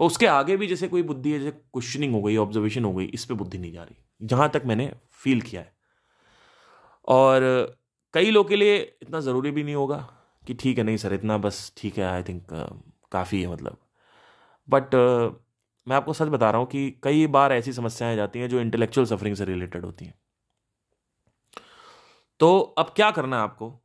[0.00, 3.04] तो उसके आगे भी जैसे कोई बुद्धि है, जैसे क्वेश्चनिंग हो गई ऑब्जर्वेशन हो गई,
[3.04, 5.72] इस पर बुद्धि नहीं जा रही। जहाँ तक मैंने फील किया है।
[7.08, 7.42] और
[8.14, 9.96] कई लोग के लिए इतना ज़रूरी भी नहीं होगा
[10.46, 12.46] कि ठीक है नहीं सर इतना बस ठीक है आई थिंक
[13.12, 13.76] काफ़ी है मतलब।
[14.68, 15.34] बट uh,
[15.88, 19.06] मैं आपको सच बता रहा हूँ कि कई बार ऐसी समस्याएँ जाती हैं जो इंटेलेक्चुअल
[19.06, 20.14] सफरिंग से रिलेटेड होती हैं।
[22.40, 23.82] तो अब क्या करना है आपको?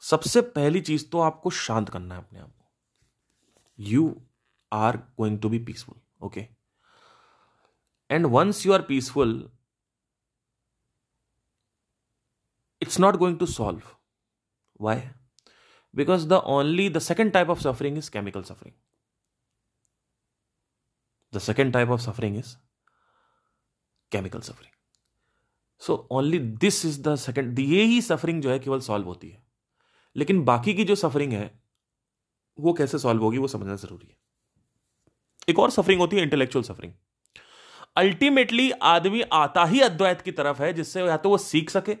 [0.00, 2.70] सबसे पहली चीज़ तो आपको शांत करना है अपने आप को।
[3.78, 4.22] You
[4.72, 6.46] are going to be peaceful okay
[8.10, 9.50] and once you are peaceful
[12.90, 13.90] it's not going to solve.
[14.80, 14.96] Why?
[15.94, 18.74] Because the only the second type of suffering is chemical suffering.
[21.32, 22.56] The second type of suffering is
[24.12, 24.74] chemical suffering.
[25.82, 29.42] So only this is the second ये ही suffering जो है केवल solve होती है
[30.16, 31.50] लेकिन बाकी की जो सफरिंग है
[32.58, 34.16] वो कैसे सॉल्व होगी वो समझना ज़रूरी है
[35.48, 36.92] एक और सफरिंग होती है इंटेलेक्चुअल सफरिंग
[37.96, 41.96] अल्टीमेटली आदमी आता ही अद्वैत की तरफ़ है जिससे या तो वो सीख सके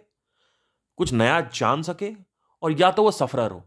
[1.00, 2.12] कुछ नया जान सके
[2.62, 3.62] और या तो वो सफरर हो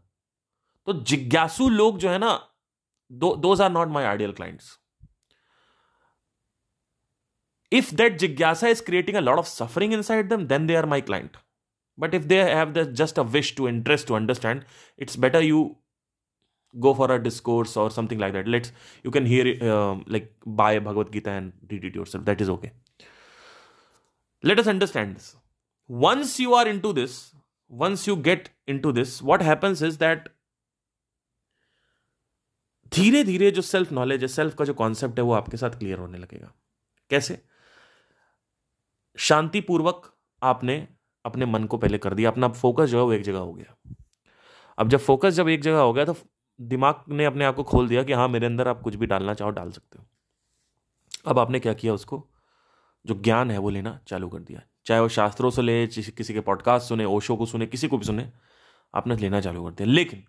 [0.85, 2.31] तो जिज्ञासु लोग जो है ना
[3.11, 4.77] those are not my ideal clients
[7.77, 10.99] if that jigyasa is creating a lot of suffering inside them then they are my
[11.05, 11.37] client
[12.03, 14.65] but if they have the, just a wish to interest to understand
[15.05, 15.63] it's better you
[16.87, 18.71] go for a discourse or something like that let's
[19.07, 20.29] you can hear uh, like
[20.61, 22.71] buy bhagavad gita and read it yourself that is okay
[24.51, 25.25] let us understand
[25.91, 27.35] once you are into this,
[27.71, 30.17] once you get into this, what happens is that
[32.93, 35.99] धीरे धीरे जो self knowledge है self का जो concept है वो आपके साथ क्लियर
[35.99, 36.53] होने लगेगा।
[37.09, 37.45] कैसे?
[39.17, 40.87] शांतिपूर्वक आपने
[41.25, 43.93] अपने मन को पहले कर दिया। अपना फोकस जो है वो एक जगह हो गया।
[44.77, 46.15] अब जब फोकस जब एक जगह हो गया तो
[46.61, 49.33] दिमाग ने अपने आप को खोल दिया कि हाँ मेरे अंदर आप कुछ भी डालना
[49.33, 50.05] चाहो डाल सकते हो।
[51.25, 52.29] अब आपने क्या किया उसको?
[53.05, 56.41] जो ज्ञान है वो लेना चालू कर दिया। चाहे वो शास्त्रों से ले, किसी के
[56.41, 58.31] पॉडकास्ट सुने ओशो को सुने, किसी को भी सुने,
[58.95, 60.25] आपने लेना चालू कर दिया। लेकिन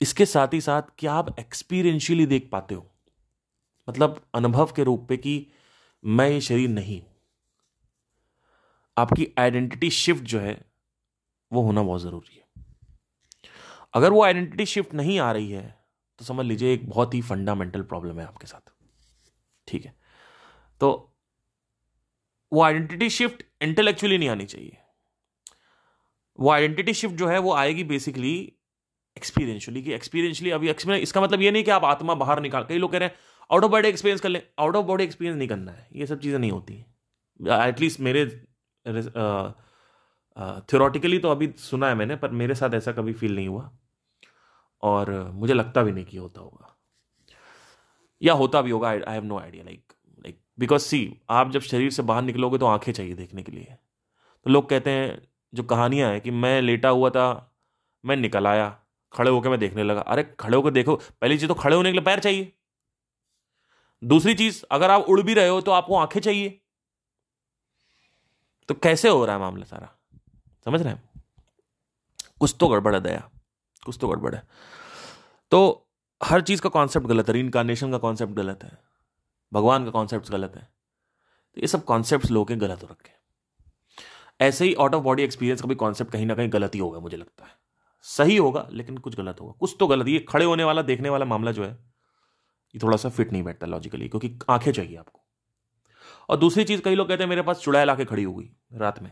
[0.00, 2.94] इसके साथ ही साथ क्या आप एक्सपीरियंशियली देख पाते हो?
[3.88, 5.52] मतलब अनुभव के रूप पे कि
[6.04, 7.02] मैं ये शरीर नहीं
[8.98, 10.72] आपकी आइडेंटिटी शिफ्ट जो है,
[11.52, 12.40] वो होना बहुत ज़रूरी है।
[13.94, 15.84] अगर वो आइडेंटिटी शिफ्ट नहीं आ रही है
[16.18, 18.72] तो समझ लीजिए एक बहुत ही फंडामेंटल प्रॉब्लम है आपके साथ।
[19.66, 19.94] ठीक है?
[20.80, 21.09] तो
[22.52, 24.76] वो आइडेंटिटी शिफ्ट इंटेलेक्चुअली नहीं आनी चाहिए।
[26.38, 28.32] वो आइडेंटिटी शिफ्ट जो है, वो आएगी बेसिकली
[29.16, 32.78] एक्सपीरियंशली कि एक्सपीरियंशली अभी एक्सपीरियंस इसका मतलब ये नहीं कि आप आत्मा बाहर निकाल कई
[32.78, 33.14] लोग कह रहे हैं
[33.50, 36.20] आउट ऑफ़ बॉडी एक्सपीरियंस कर लें। आउट ऑफ़ बॉडी एक्सपीरियंस नहीं करना है। ये सब
[36.20, 36.74] चीज़ें नहीं होती
[37.40, 38.24] एटलीस्ट मेरे
[40.64, 43.70] थियोरटिकली तो अभी सुना है मैंने, पर मेरे साथ ऐसा कभी फील नहीं हुआ।
[44.82, 46.76] और मुझे लगता भी नहीं कि होता होगा।
[48.22, 49.92] या होता भी होगा I have no idea like like
[50.60, 53.76] because see आप जब शरीर से बाहर निकलोगे तो आँखें चाहिए देखने के लिए।
[54.44, 57.56] तो लोग कहते हैं, जो कहानियाँ हैं कि मैं लेटा हुआ था,
[58.04, 58.80] मैं निकल आया,
[59.12, 61.92] खड़े होकर मैं देखने लगा। अरे, खड़े होकर देखो, पहली चीज़ तो खड़े होने के
[61.92, 62.52] लिए पैर चाहिए।
[64.04, 66.60] दूसरी चीज़, अगर आप उड़ भी रहे हो तो आपको आँखें चाहिए।
[68.68, 69.94] तो कैसे हो रहा है मामला सारा?
[70.64, 71.10] समझ रहे हैं?
[72.40, 73.30] कुछ तो गड़बड़ है दया।
[73.84, 74.42] कुछ तो गड़बड़ है।
[75.50, 75.88] तो
[76.22, 78.89] हर चीज़ का कॉन्सेप्ट गलत है इनकारनेशन का कॉन्सेप्ट गलत है।
[79.52, 80.68] भगवान का कॉन्सेप्ट गलत है।
[81.54, 83.20] तो ये सब कॉन्सेप्ट लोग गलत हो रखे
[84.40, 87.00] ऐसे ही आउट ऑफ़ बॉडी एक्सपीरियंस का भी कॉन्सेप्ट कहीं ना कहीं गलत ही होगा,
[87.00, 87.50] मुझे लगता है।
[88.02, 91.24] सही होगा, लेकिन कुछ गलत होगा। कुछ तो गलत, ये खड़े होने वाला, देखने वाला
[91.24, 91.70] मामला जो है,
[92.74, 95.20] ये थोड़ा सा फिट नहीं बैठता लॉजिकली क्योंकि आँखें चाहिए आपको।
[96.28, 99.02] और दूसरी चीज़, कई लोग कहते हैं, मेरे पास चुड़ैल आके खड़ी हो गई रात
[99.02, 99.10] में।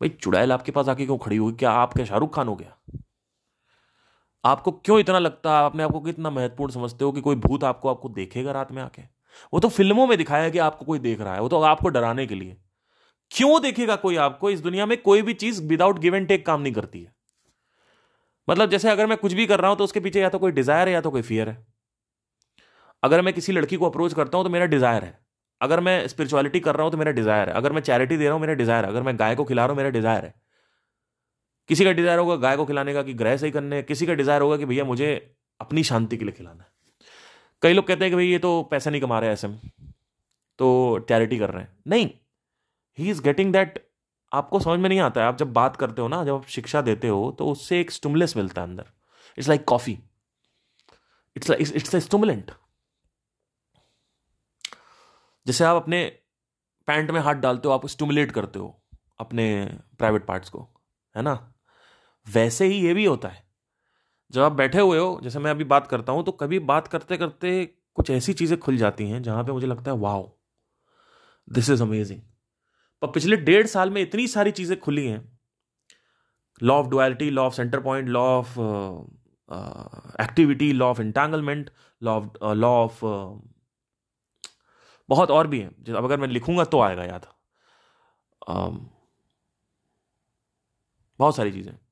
[0.00, 2.78] भाई, चुड़ैल आपके पास आके क्यों खड़ी हुई क्या आप क्या शाहरुख खान हो गया?
[4.46, 5.64] आपको क्यों इतना लगता है?
[5.64, 9.02] आपने आपको कितना महत्वपूर्ण समझते हो कि कोई भूत आपको आपको देखेगा रात में आके?
[9.52, 12.26] वो तो फ़िल्मों में दिखाया कि आपको कोई देख रहा है, वो तो आपको डराने
[12.26, 12.56] के लिए।
[13.30, 14.50] क्यों देखेगा कोई आपको?
[14.50, 17.12] इस दुनिया में कोई भी चीज़ विदाउट गिव एंड टेक काम नहीं करती है।
[18.48, 20.52] मतलब जैसे अगर मैं कुछ भी कर रहा हूँ तो उसके पीछे या तो कोई
[20.52, 21.66] डिज़ायर है या तो कोई फियर है।
[23.02, 25.18] अगर मैं किसी लड़की को अप्रोच करता हूँ तो मेरा डिज़ायर है।
[25.60, 28.32] अगर मैं स्पिरिचुअलिटी कर रहा हूँ तो मेरा डिज़ायर है। अगर मैं चैरिटी दे रहा
[28.32, 30.34] हूँ, मेरा डिज़ायर है। अगर मैं गाय को खिला रहा हूँ, मेरा डिज़ायर है।
[31.68, 34.42] किसी का डिज़ायर होगा गाय को खिलाने का कि ग्रह सही करने किसी का डिज़ायर
[34.42, 35.14] होगा कि भैया मुझे
[35.60, 36.70] अपनी शांति के लिए खिलाना है।
[37.62, 39.58] कई लोग कहते हैं कि भाई ये तो पैसा नहीं कमा रहे ऐसे में
[40.58, 42.10] तो चैरिटी कर रहे हैं। नहीं
[42.98, 43.78] ही इज़ गेटिंग दैट
[44.32, 46.80] आपको समझ में नहीं आता है। आप जब बात करते हो ना, जब आप शिक्षा
[46.82, 48.84] देते हो तो उससे एक स्टुमुलस मिलता है अंदर।
[49.38, 49.98] It's like coffee
[51.36, 52.50] it's it's a stimulant
[55.46, 56.04] जैसे आप अपने
[56.88, 58.82] पैंट में हाथ डालते हो, आप स्टुमुलेट करते हो
[59.20, 59.44] अपने
[59.98, 60.68] प्राइवेट पार्ट्स को,
[61.14, 61.34] है ना?
[62.26, 63.44] वैसे ही ये भी होता है।
[64.30, 67.16] जब आप बैठे हुए हो जैसे मैं अभी बात करता हूँ तो कभी बात करते
[67.16, 67.64] करते
[67.96, 70.28] कुछ ऐसी चीज़ें खुल जाती हैं जहाँ पे मुझे लगता है वाओ
[71.48, 72.20] दिस इज़ अमेजिंग
[73.02, 75.20] पर पिछले डेढ़ साल में इतनी सारी चीज़ें खुली हैं।
[76.60, 78.58] Law of duality law of center point law of
[80.22, 81.70] activity law of entanglement
[82.02, 83.04] law of law of
[85.08, 87.26] बहुत और भी हैं। अब अगर मैं लिखूँगा तो आएगा याद।
[88.42, 88.76] Um,
[91.18, 91.85] बहुत सारी चीज़ें।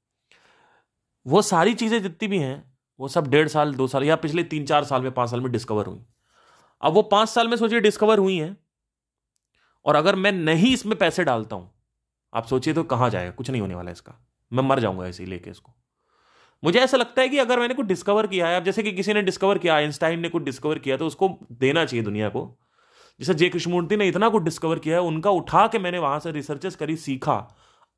[1.26, 4.64] वो सारी चीज़ें जितनी भी हैं, वो सब डेढ़ साल, दो साल या पिछले तीन
[4.66, 6.00] चार साल में, पाँच साल में डिस्कवर हुई।
[6.82, 8.56] अब वो पाँच साल में सोचिए डिस्कवर हुई हैं,
[9.86, 11.70] और अगर मैं नहीं इसमें पैसे डालता हूँ,
[12.32, 13.30] आप सोचिए तो कहाँ जाएगा?
[13.30, 14.14] कुछ नहीं होने वाला इसका।
[14.52, 15.72] मैं मर जाऊँगा ऐसे ही लेके इसको।
[16.62, 19.12] मुझे ऐसा लगता है कि अगर मैंने कुछ डिस्कवर किया है, अब जैसे कि किसी
[19.12, 22.46] ने डिस्कवर किया आइंस्टाइन ने कुछ डिस्कवर किया तो उसको देना चाहिए दुनिया को।
[23.20, 26.30] जैसे जे कृष्णमूर्ति ने इतना कुछ डिस्कवर किया है, उनका उठा के मैंने वहाँ से
[26.32, 27.36] रिसर्चेस करी, सीखा।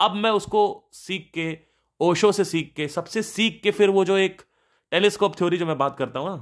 [0.00, 1.50] अब मैं उसको सीख के
[2.00, 4.42] ओशो से सीख के, सबसे सीख के फिर वो जो एक
[4.92, 6.36] टेलीस्कोप थ्योरी जो मैं बात करता हूँ ना,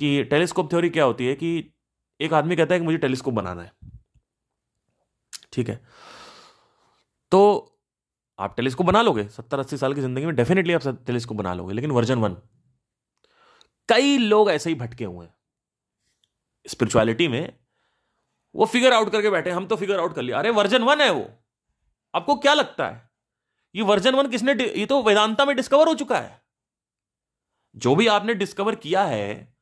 [0.00, 1.72] कि टेलीस्कोप थ्योरी क्या होती है कि
[2.20, 3.72] एक आदमी कहता है कि मुझे टेलीस्कोप बनाना है।
[5.52, 5.80] ठीक है?
[7.32, 7.40] तो
[8.38, 11.74] आप टेलीस्कोप बना लोगे, सत्तर अस्सी साल की ज़िंदगी में डेफिनेटली आप टेलीस्कोप बना लोगे,
[11.74, 12.36] लेकिन वर्जन वन,
[13.88, 15.34] कई लोग ऐसे ही भटके हुए हैं।
[16.66, 17.52] स्पिरिचुअलिटी में
[18.54, 21.10] वो फिगर आउट करके बैठे हम तो फिगर आउट कर लिया। अरे, वर्जन वन है
[21.10, 21.28] वो।
[22.14, 23.10] आपको क्या लगता है?
[23.76, 26.42] ये वर्जन वन किसने ये तो वेदांता में डिस्कवर हो चुका है।
[27.76, 29.56] जो भी आपने डिस्कवर किया है,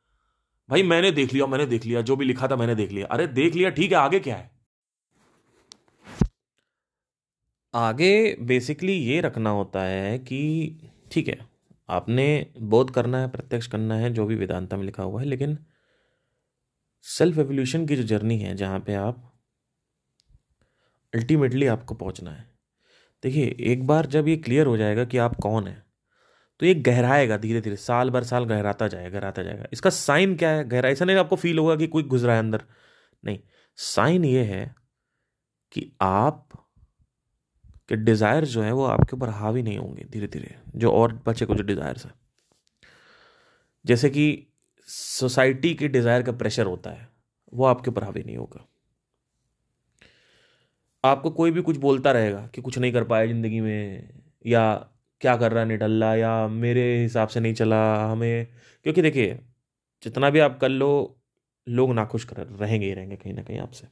[0.68, 3.27] भाई मैंने देख लिया, मैंने देख लिया, जो भी लिखा था मैंने देख लिया। अरे
[3.27, 4.50] देख लिया, ठीक है, आगे क्या है?
[7.74, 10.81] आगे बेसिकली ये रखना होता है कि,
[11.12, 11.46] ठीक है,
[11.88, 15.59] आपने बोध करना है, प्रत्यक्ष करना है, जो भी वेदांता में लिखा हुआ है, लेकिन
[17.03, 19.40] सेल्फ एवोल्यूशन की जो जर्नी है, जहाँ पे आप
[21.14, 22.54] अल्टीमेटली आपको पहुँचना है।
[23.24, 25.82] देखिए, एक बार जब ये क्लियर हो जाएगा कि आप कौन है
[26.60, 30.50] तो ये गहराएगा धीरे धीरे, साल भर साल गहराता जाएगा गहराता जाएगा। इसका साइन क्या
[30.50, 30.68] है?
[30.68, 32.62] गहरा, ऐसा नहीं आपको फील होगा कि कोई गुजरा है अंदर।
[33.24, 33.38] नहीं
[33.78, 34.74] साइन ये है
[35.72, 36.48] कि आप,
[37.88, 41.46] के डिज़ायर जो है वो आपके ऊपर हावी नहीं होंगे धीरे धीरे, जो और बचे
[41.46, 42.14] कुछ डिज़ायर्स हैं।
[43.84, 44.46] जैसे कि
[44.88, 47.08] सोसाइटी के डिज़ायर का प्रेशर होता है,
[47.52, 48.66] वो आपके ऊपर हावी नहीं होगा।
[51.05, 54.09] आपको कोई भी कुछ बोलता रहेगा कि कुछ नहीं कर पाया ज़िंदगी में,
[54.45, 54.75] या
[55.21, 58.47] क्या कर रहा है निटल्ला या मेरे हिसाब से नहीं चला हमें।
[58.87, 59.38] क्योंकि देखिए,
[60.03, 60.90] जितना भी आप कर लो,
[61.67, 63.88] लोग नाखुश कर, रहेंगे ही रहेंगे कहीं ना कहीं आपसे।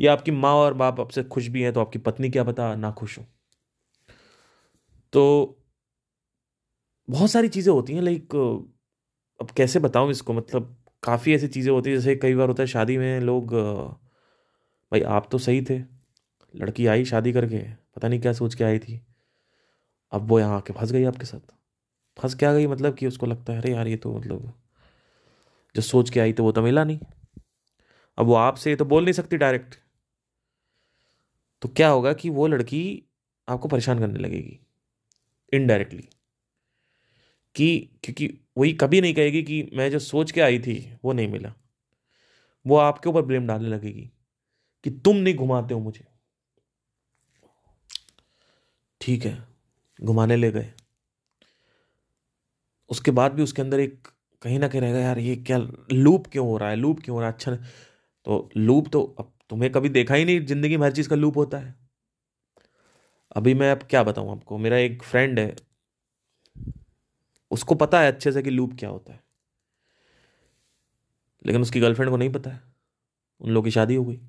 [0.00, 2.90] या आपकी माँ और बाप आपसे खुश भी हैं तो आपकी पत्नी क्या पता ना
[2.92, 3.24] खुश हो।
[5.12, 5.22] तो
[7.08, 8.34] बहुत सारी चीज़ें होती हैं, लाइक,
[9.40, 10.32] अब कैसे बताऊँ इसको?
[10.32, 13.54] मतलब काफ़ी ऐसी चीज़ें होती हैं, जैसे कई बार होता है शादी में लोग
[14.92, 15.78] भाई आप तो सही थे।
[16.54, 17.58] लड़की आई शादी करके,
[17.96, 19.00] पता नहीं क्या सोच के आई थी।
[20.12, 21.54] अब वो यहाँ आके फंस गई आपके साथ।
[22.18, 22.66] फंस क्या गई?
[22.66, 24.52] मतलब कि उसको लगता है, अरे यार, ये तो मतलब
[25.74, 26.98] जो सोच के आई तो वो तो मिला नहीं।
[28.18, 29.74] अब वो आपसे तो बोल नहीं सकती डायरेक्ट
[31.62, 33.02] तो क्या होगा कि वो लड़की
[33.48, 34.58] आपको परेशान करने लगेगी
[35.52, 36.08] इनडायरेक्टली
[37.54, 41.28] कि क्योंकि वही कभी नहीं कहेगी कि मैं जो सोच के आई थी, वो नहीं
[41.28, 41.54] मिला।
[42.66, 44.10] वो आपके ऊपर ब्लेम डालने लगेगी।
[44.86, 46.04] कि तुम नहीं घुमाते हो मुझे।
[49.00, 49.48] ठीक है,
[49.98, 50.72] घुमाने ले गए।
[52.90, 54.08] उसके बाद भी उसके अंदर एक
[54.42, 55.58] कहीं ना कहीं रहेगा, यार, ये क्या
[55.92, 56.76] लूप क्यों हो रहा है?
[56.76, 57.34] लूप क्यों हो रहा है?
[57.34, 57.54] अच्छा
[58.26, 61.36] तो लूप तो अब तुम्हें कभी देखा ही नहीं, ज़िंदगी में हर चीज़ का लूप
[61.36, 61.74] होता है।
[63.36, 64.58] अभी मैं अब क्या बताऊँ आपको?
[64.58, 65.56] मेरा एक फ्रेंड है,
[67.50, 69.20] उसको पता है अच्छे से कि लूप क्या होता है।
[71.46, 72.60] लेकिन उसकी गर्लफ्रेंड को नहीं पता है।
[73.40, 74.20] उन लोगों की शादी हो गई।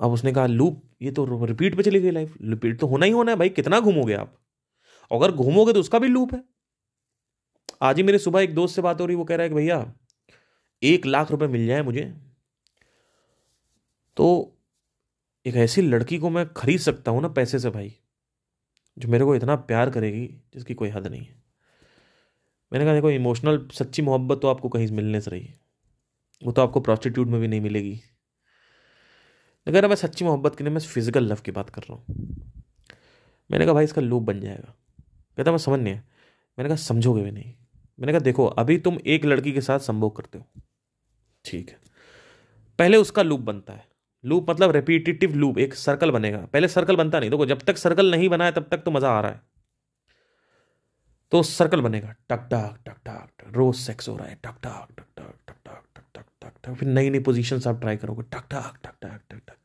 [0.00, 3.12] अब उसने कहा, लूप, ये तो रिपीट पे चली गई लाइफ रिपीट तो होना ही
[3.12, 4.34] होना है भाई, कितना घूमोगे आप?
[5.10, 6.42] अगर घूमोगे तो उसका भी लूप है।
[7.82, 9.54] आज ही मेरे सुबह एक दोस्त से बात हो रही, वो कह रहा है कि
[9.54, 9.94] भैया,
[10.82, 12.12] एक लाख रुपए मिल जाए मुझे
[14.16, 14.26] तो
[15.46, 17.94] एक ऐसी लड़की को मैं खरीद सकता हूँ ना पैसे से भाई,
[18.96, 21.42] जो मेरे को इतना प्यार करेगी, जिसकी कोई हद नहीं है।
[22.72, 25.48] मैंने कहा, देखो इमोशनल सच्ची मोहब्बत तो आपको कहीं मिलने से रही
[26.42, 28.00] वो तो आपको प्रॉस्टिट्यूट में भी नहीं मिलेगी।
[29.66, 32.04] अगर मैं सच्ची मोहब्बत के लिए, मैं फ़िज़िकल लव की बात कर रहा हूँ।
[33.50, 34.74] मैंने कहा, भाई, इसका लूप बन जाएगा।
[35.36, 36.04] कहता, मैं समझ नहीं है
[36.58, 37.54] मैंने कहा, समझोगे भी नहीं।
[38.00, 40.46] मैंने कहा, देखो, अभी तुम एक लड़की के साथ संभोग करते हो।
[41.44, 41.78] ठीक है।
[42.78, 43.88] पहले उसका लूप बनता है।
[44.24, 48.10] लूप मतलब रिपीटेटिव लूप एक सर्कल बनेगा। पहले सर्कल बनता नहीं। देखो, जब तक सर्कल
[48.10, 49.42] नहीं बना है, तब तक तो मज़ा आ रहा है।
[51.30, 55.06] तो सर्कल बनेगा। टक टक टक टक रोज सेक्स हो रहा है। टक टक टक
[55.16, 55.83] टक टक टक।
[56.14, 59.20] टक टक टक। टक फिर नई नई पोजीशन आप ट्राई करोगे। टक टक टक टक
[59.30, 59.56] टक टक।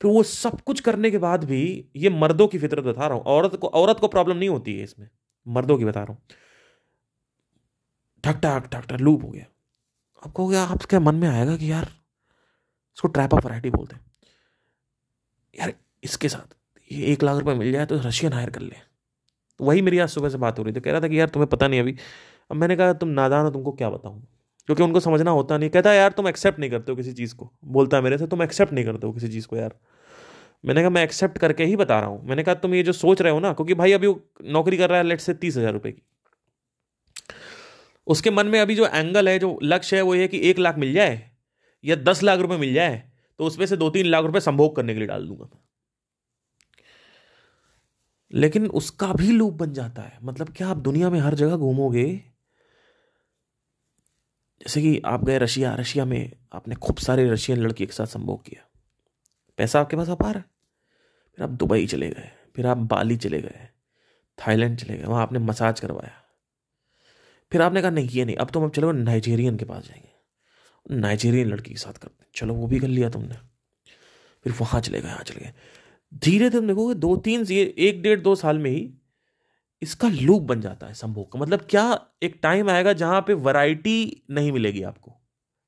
[0.00, 3.24] फिर वो सब कुछ करने के बाद भी ये मर्दों की फितरत बता रहा हूँ।
[3.24, 5.08] औरत को औरत को प्रॉब्लम नहीं होती है इसमें।
[5.48, 6.22] मर्दों की बता रहा हूँ।
[8.24, 9.44] ठक ठक ठक ठक लूप हो गया।
[10.22, 11.84] अब कहोगे आपके मन में आएगा कि यार,
[12.96, 14.04] इसको ट्रैप ऑफ़ वराइटी बोलते हैं?
[15.58, 16.56] यार, इसके साथ
[16.92, 18.76] ये एक लाख रुपए मिल जाए तो रशियन हायर कर ले।
[19.58, 21.28] तो वही मेरी आज सुबह से बात हो रही थी। कह रहा था कि यार,
[21.28, 21.96] तुम्हें पता नहीं अभी।
[22.50, 24.26] अब मैंने कहा, तुम नादान हो, तुमको क्या बताऊँ?
[24.68, 27.50] क्योंकि उनको समझना होता नहीं। कहता यार, तुम एक्सेप्ट नहीं करते हो किसी चीज़ को।
[27.66, 29.74] बोलता है मेरे से, तुम एक्सेप्ट नहीं करते हो किसी चीज़ को, यार।
[30.64, 33.22] मैंने कहा, मैं एक्सेप्ट करके ही बता रहा हूँ। मैंने कहा, तुम ये जो सोच
[33.22, 34.14] रहे हो ना, क्योंकि भाई अभी
[34.52, 36.02] नौकरी कर रहा है लेट से तीस हज़ार रुपये की।
[38.06, 40.78] उसके मन में अभी जो एंगल है, जो लक्ष्य है, वो ये कि एक लाख
[40.78, 41.20] मिल जाए
[41.84, 43.02] या दस लाख रुपए मिल जाए
[43.40, 45.60] तो उसमें से दो तीन लाख रुपए संभोग करने के लिए डाल दूँगा मैं।
[48.32, 52.04] लेकिन उसका भी लूप बन जाता है। मतलब क्या आप दुनिया में हर जगह घूमोगे
[54.60, 58.44] जैसे कि आप गए रशिया रशिया में आपने खूब सारे रशियन लड़की के साथ संभोग
[58.44, 58.66] किया।
[59.56, 60.44] पैसा आपके पास अपार है?
[61.36, 63.68] फिर आप दुबई चले गए, फिर आप बाली चले गए,
[64.38, 66.20] थाईलैंड चले गए, वहाँ आपने मसाज करवाया।
[67.52, 70.12] फिर आपने कहा, नहीं, ये नहीं, अब तुम अब चलो नाइजेरियन के पास जाएँगे।
[70.90, 73.34] नाइजीरियन लड़की के साथ करते चलो, वो भी कर लिया तुमने।
[74.44, 75.52] फिर वहाँ चले गए, यहाँ चले गए।
[76.14, 78.94] धीरे धीरे देखोगे दो, तीन एक डेढ़, दो साल में ही
[79.84, 84.22] इसका लूप बन जाता है संभोग का। मतलब क्या एक टाइम आएगा जहाँ पे वैरायटी
[84.30, 85.12] नहीं मिलेगी आपको?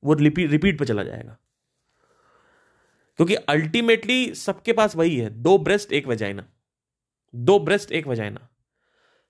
[0.04, 1.36] वो रिपीट रिपीट पे चला जाएगा।
[3.16, 6.48] क्योंकि अल्टीमेटली सबके पास वही है। दो ब्रेस्ट एक वजाइना
[7.34, 8.48] दो ब्रेस्ट एक वजाइना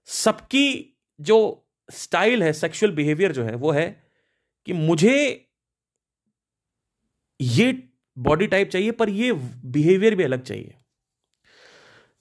[0.07, 4.03] सबकी जो स्टाइल है सेक्सुअल बिहेवियर जो है, वो है
[4.67, 5.49] कि मुझे
[7.41, 9.33] ये बॉडी टाइप चाहिए, पर ये
[9.65, 10.75] बिहेवियर भी अलग चाहिए।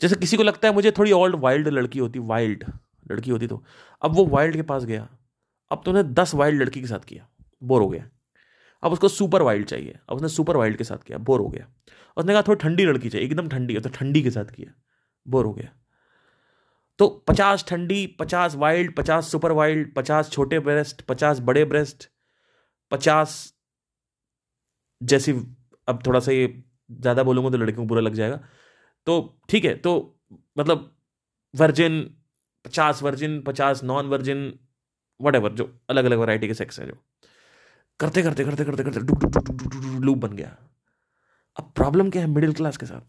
[0.02, 2.64] जैसे किसी को लगता है मुझे थोड़ी ओल्ड वाइल्ड लड़की होती वाइल्ड
[3.12, 3.64] लड़की होती तो।
[4.02, 5.08] अब वो वाइल्ड के पास गया।
[5.72, 7.28] अब तो उन्हें दस वाइल्ड लड़की के साथ किया।
[7.62, 8.10] बोर हो गया।
[8.84, 11.68] अब उसको सुपर वाइल्ड चाहिए। अब उसने सुपर वाइल्ड के साथ किया। बोर हो गया।
[12.18, 14.74] उसने कहा, थोड़ी ठंडी लड़की चाहिए। एकदम ठंडी। तो ठंडी के साथ किया।
[15.26, 15.70] बोर हो गया।
[17.00, 22.10] तो पचास ठंडी, पचास वाइल्ड पचास सुपर वाइल्ड पचास छोटे ब्रेस्ट पचास बड़े ब्रेस्ट
[22.92, 23.54] पचास
[25.02, 25.32] जैसी,
[25.88, 26.48] अब थोड़ा सा ये
[26.92, 28.40] ज़्यादा बोलूँगा तो लड़कियों को बुरा लग जाएगा।
[29.08, 29.92] तो ठीक है तो
[30.58, 30.92] मतलब
[31.54, 32.02] वर्जिन
[32.66, 34.48] पचास वर्जिन पचास नॉन वर्जिन
[35.20, 36.98] वट जो अलग अलग वैरायटी के सेक्स है जो।
[38.00, 40.56] करते करते करते करते करते लूप बन गया।
[41.58, 43.02] अब प्रॉब्लम क्या है मिडिल क्लास के साथ?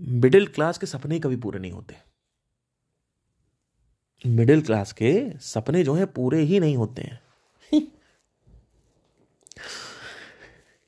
[0.00, 1.96] मिडिल क्लास के सपने कभी पूरे नहीं होते।
[4.24, 7.20] मिडिल क्लास के सपने जो है पूरे ही नहीं होते हैं।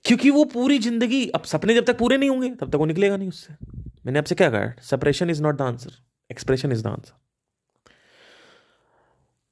[0.08, 3.16] क्योंकि वो पूरी ज़िंदगी, अब सपने जब तक पूरे नहीं होंगे, तब तक वो निकलेगा
[3.16, 3.54] नहीं उससे।
[4.06, 5.90] मैंने आपसे क्या कहा separation is not the answer
[6.30, 7.16] expression is the answer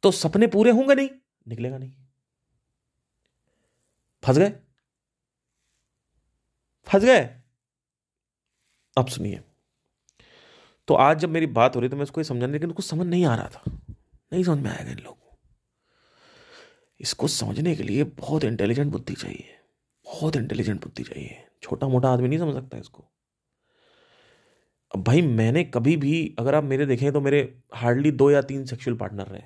[0.02, 1.08] तो सपने पूरे होंगे नहीं,
[1.48, 1.92] निकलेगा नहीं।
[4.22, 4.52] फंस गए?
[6.86, 7.20] फंस गए?
[8.96, 9.40] अब सुनिए।
[10.88, 13.24] तो आज जब मेरी बात हो रही तो मैं उसको समझाने, लेकिन कुछ समझ नहीं
[13.26, 13.62] आ रहा था।
[14.32, 15.14] नहीं समझ में आएगा इन लोगों
[17.00, 19.52] इसको समझने के लिए बहुत इंटेलिजेंट बुद्धि चाहिए।
[20.20, 23.10] बहुत इंटेलिजेंट बुद्धि चाहिए। छोटा मोटा आदमी नहीं समझ सकता इसको।
[24.94, 28.64] अब भाई मैंने कभी भी, अगर आप मेरे देखें तो मेरे हार्डली दो या तीन
[28.64, 29.42] सेक्सुअल पार्टनर रहे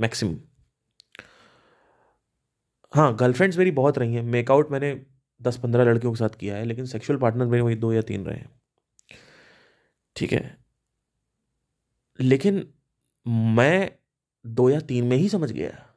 [0.00, 0.38] मैक्सिमम
[2.92, 5.06] हाँ गर्लफ्रेंड्स मेरी बहुत रही हैं। मेकआउट मैंने
[5.42, 8.24] दस पंद्रह लड़कियों के साथ किया है, लेकिन सेक्सुअल पार्टनर मेरे वही दो या तीन
[8.24, 8.62] रहे हैं।
[10.16, 10.64] ठीक है?
[12.20, 12.74] लेकिन
[13.28, 13.98] मैं
[14.46, 15.94] दो या तीन में ही समझ गया।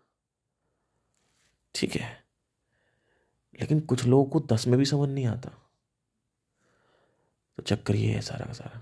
[1.75, 2.16] ठीक है?
[3.60, 5.50] लेकिन कुछ लोगों को दस में भी समझ नहीं आता।
[7.58, 8.82] तो चक्कर ये है सारा का सारा।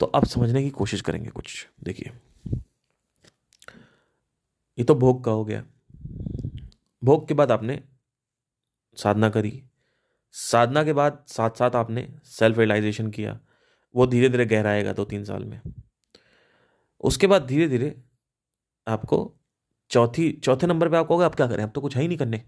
[0.00, 2.12] तो अब समझने की कोशिश करेंगे कुछ, देखिए।
[4.78, 5.64] ये तो भोग का हो गया।
[7.04, 7.84] भोग के बाद आपने
[8.96, 9.64] साधना करी।
[10.32, 13.40] साधना के बाद साथ साथ आपने सेल्फ रियलाइजेशन किया।
[13.94, 15.60] वो धीरे धीरे गहराएगा दो तीन साल में।
[17.00, 18.02] उसके बाद धीरे धीरे
[18.88, 19.34] आपको
[19.90, 22.18] चौथी, चौथे नंबर पे आपको होगा आप क्या करें आप तो कुछ है ही नहीं
[22.18, 22.44] करने।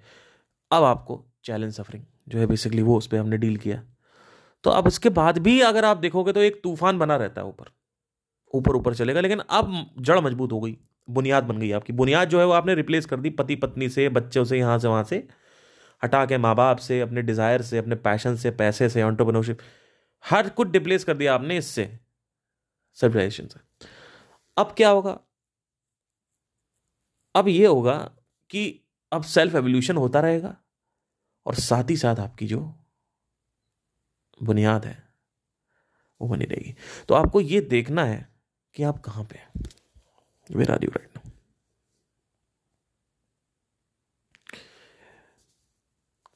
[0.71, 3.83] अब आपको चैलेंज सफरिंग जो है बेसिकली वो उस पर हमने डील किया।
[4.65, 7.71] तो अब उसके बाद भी अगर आप देखोगे तो एक तूफ़ान बना रहता है ऊपर।
[8.55, 10.77] ऊपर ऊपर चलेगा, लेकिन अब जड़ मज़बूत हो गई,
[11.09, 14.09] बुनियाद बन गई आपकी। बुनियाद जो है वो आपने रिप्लेस कर दी पति पत्नी से,
[14.09, 15.27] बच्चों से, यहाँ से, वहाँ से।
[16.03, 19.59] हटा के माँ बाप से, अपने डिज़ायर से, अपने पैशन से, पैसे से ऑन्टरप्रनोरशिप
[20.25, 21.99] हर कुछ रिप्लेस कर दिया आपने इससे।
[22.99, 23.61] सेल्फ से।
[24.57, 25.19] अब क्या होगा?
[27.35, 27.97] अब ये होगा
[28.51, 28.63] कि
[29.13, 30.57] अब सेल्फ एवोल्यूशन होता रहेगा
[31.47, 32.61] और साथ ही साथ आपकी जो
[34.41, 34.97] बुनियाद है,
[36.21, 36.75] वो बनी रहेगी।
[37.09, 38.29] तो आपको ये देखना है
[38.75, 39.41] कि आप कहाँ पे
[40.51, 41.31] where are you right now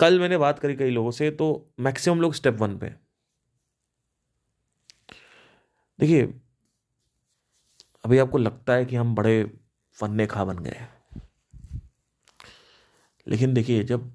[0.00, 1.46] कल मैंने बात करी कई लोगों से तो
[1.80, 2.88] मैक्सिमम लोग स्टेप वन पे
[5.98, 6.22] देखिए,
[8.04, 9.44] अभी आपको लगता है कि हम बड़े
[9.98, 10.86] फन्ने खा बन गए
[13.28, 14.14] लेकिन देखिए, जब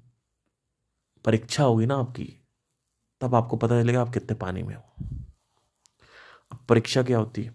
[1.24, 2.36] परीक्षा होगी ना आपकी,
[3.20, 4.94] तब आपको पता चलेगा आप कितने पानी में हो।
[6.52, 7.54] अब परीक्षा क्या होती है?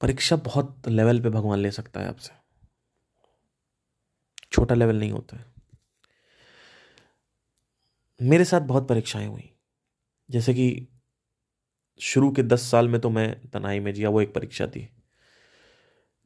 [0.00, 2.32] परीक्षा बहुत लेवल पे भगवान ले सकता है आपसे।
[4.52, 5.54] छोटा लेवल नहीं होता है।
[8.22, 9.52] मेरे साथ बहुत परीक्षाएँ हुई।
[10.30, 10.88] जैसे कि
[12.00, 14.97] शुरू के दस साल में तो मैं तनाई में जिया वो एक परीक्षा थी।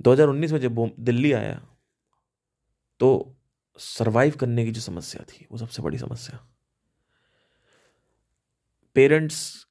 [0.02, 1.68] 2019 में जब दिल्ली आया
[3.00, 3.36] तो
[3.78, 6.46] सरवाइव करने की जो समस्या थी, वो सबसे बड़ी समस्या।
[8.94, 9.66] पेरेंट्स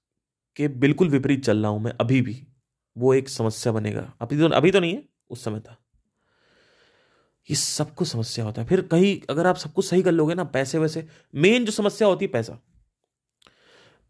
[0.55, 2.47] के बिल्कुल विपरीत चल रहा हूँ मैं अभी भी।
[2.97, 5.77] वो एक समस्या बनेगा। अभी तो अभी तो नहीं है, उस समय था।
[7.49, 10.35] ये सब कुछ समस्या होता है। फिर कहीं, अगर आप सब कुछ सही कर लोगे
[10.35, 12.59] ना, पैसे वैसे मेन जो समस्या होती है पैसा।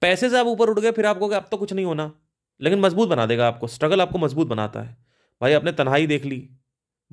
[0.01, 2.13] पैसे से आप ऊपर उठ गए, फिर आपको अब तो कुछ नहीं होना।
[2.61, 5.00] लेकिन मज़बूत बना देगा आपको। स्ट्रगल आपको मज़बूत बनाता है।
[5.41, 6.49] भाई आपने तन्हाई देख ली।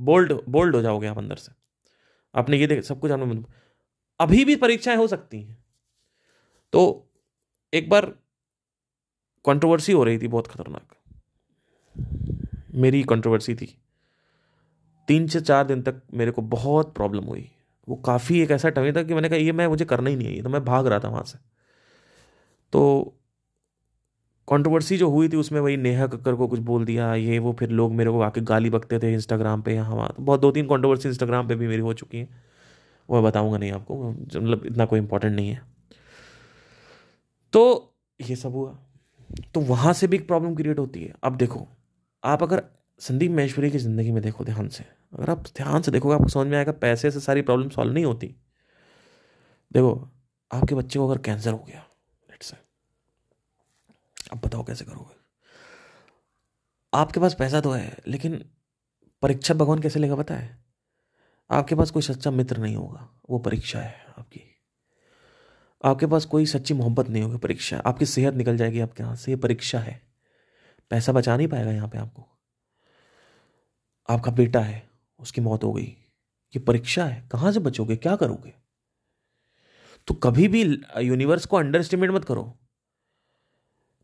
[0.01, 1.53] बोल्ड बोल्ड हो जाओगे आप अंदर से।
[2.35, 3.43] आपने ये देख, सब कुछ आपने
[4.21, 5.65] अभी भी परीक्षाएँ हो सकती हैं।
[6.73, 7.11] तो
[7.75, 8.07] एक बार
[9.47, 10.97] कंट्रोवर्सी हो रही थी बहुत खतरनाक।
[12.75, 13.83] मेरी कंट्रोवर्सी थी।
[15.09, 17.51] तीन से चार दिन तक मेरे को बहुत प्रॉब्लम हुई।
[17.89, 20.37] वो काफ़ी एक ऐसा टाइम था कि मैंने कहा, ये मैं, मुझे करना ही नहीं
[20.37, 21.39] है तो मैं भाग रहा था वहाँ से।
[22.73, 23.13] तो
[24.49, 27.71] कंट्रोवर्सी जो हुई थी उसमें वही नेहा कक्कर को कुछ बोल दिया, ये, वो, फिर
[27.71, 30.67] लोग मेरे को आके गाली बकते थे इंस्टाग्राम पे, यहाँ, वहाँ। तो बहुत दो तीन
[30.67, 32.43] कंट्रोवर्सी इंस्टाग्राम पे भी मेरी हो चुकी हैं।
[33.11, 35.63] वो मैं बताऊँगा नहीं आपको मतलब इतना कोई इंपॉर्टेंट नहीं है।
[37.53, 38.79] तो ये सब हुआ।
[39.55, 41.69] तो वहाँ से भी एक प्रॉब्लम क्रिएट होती है। अब देखो,
[42.25, 42.63] आप अगर
[42.99, 44.85] संदीप महेश्वरी की ज़िंदगी में देखो ध्यान से,
[45.19, 48.05] अगर आप ध्यान से देखोगे, आपको समझ में आएगा, पैसे से सारी प्रॉब्लम सॉल्व नहीं
[48.05, 48.27] होती।
[49.73, 50.09] देखो,
[50.53, 51.88] आपके बच्चे को अगर कैंसर हो गया
[54.33, 55.17] अब बताओ कैसे करोगे?
[56.95, 58.51] आपके पास पैसा तो है, लेकिन
[59.23, 60.65] परीक्षा भगवान कैसे लेगा पता है?
[61.51, 64.41] आपके पास कोई सच्चा मित्र नहीं होगा, वो परीक्षा है आपकी।
[65.85, 69.31] आपके पास कोई सच्ची मोहब्बत नहीं होगी परीक्षा, आपकी सेहत निकल जाएगी आपके हाथ से,
[69.31, 70.03] ये परीक्षा है।
[70.91, 72.29] पैसा बचा नहीं पाएगा यहाँ पे आपको।
[74.09, 75.97] आपका बेटा है, उसकी मौत हो गई,
[76.57, 78.55] ये परीक्षा है, कहाँ से बचोगे, क्या करोगे?
[80.07, 80.63] तो कभी भी
[80.99, 82.59] यूनिवर्स को अंडर एस्टिमेट मत करो।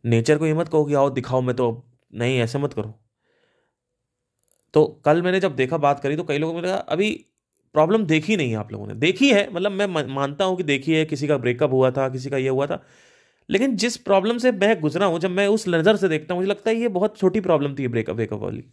[0.04, 1.82] नेचर को ये मत कहो कि आओ दिखाओ, मैं तो अब
[2.12, 2.94] नहीं, ऐसे मत करो।
[4.74, 7.10] तो कल मैंने जब देखा, बात करी तो कई लोगों ने कहा अभी
[7.74, 10.94] प्रॉब्लम देखी नहीं है आप लोगों ने। देखी है मतलब मैं मानता हूँ कि देखी
[10.94, 12.82] है, किसी का ब्रेकअप हुआ था, किसी का ये हुआ था,
[13.48, 16.50] लेकिन जिस प्रॉब्लम से मैं गुजरा हूँ, जब मैं उस नज़र से देखता हूँ, मुझे
[16.50, 18.64] लगता है ये बहुत छोटी प्रॉब्लम थी, ब्रेकअप ब्रेकअप वाली।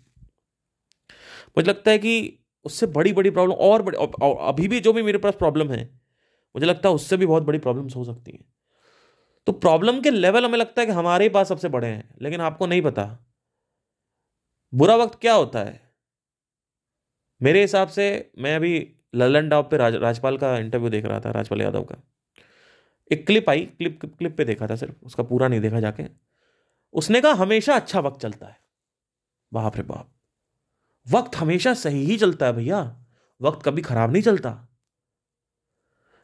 [1.58, 3.98] मुझे लगता है कि उससे बड़ी बड़ी प्रॉब्लम और बड़ी
[4.50, 5.84] अभी भी जो भी मेरे पास प्रॉब्लम है,
[6.56, 8.46] मुझे लगता है उससे भी बहुत बड़ी प्रॉब्लम्स हो सकती हैं।
[9.46, 12.68] तो प्रॉब्लम के लेवल हमें लगता है कि हमारे पास सबसे बड़े हैं लेकिन आपको
[12.68, 13.20] नहीं पता।
[14.74, 15.92] बुरा वक्त क्या होता है?
[17.42, 21.32] मेरे हिसाब से मैं अभी ललन डॉप पे राज, राजपाल का इंटरव्यू देख रहा था
[21.32, 21.96] राजपाल यादव का।
[23.12, 26.06] एक क्लिप आई क्लिप क्लिप पे देखा था सिर्फ़ उसका पूरा नहीं देखा जाके।
[26.94, 28.60] उसने कहा हमेशा अच्छा वक्त चलता है।
[29.54, 30.12] बाप रे बाप।
[31.12, 33.06] वक्त हमेशा सही ही चलता है भैया।
[33.42, 34.68] वक्त कभी खराब नहीं चलता।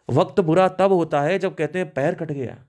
[0.09, 2.65] वक्त बुरा तब होता है जब कहते हैं पैर कट गया।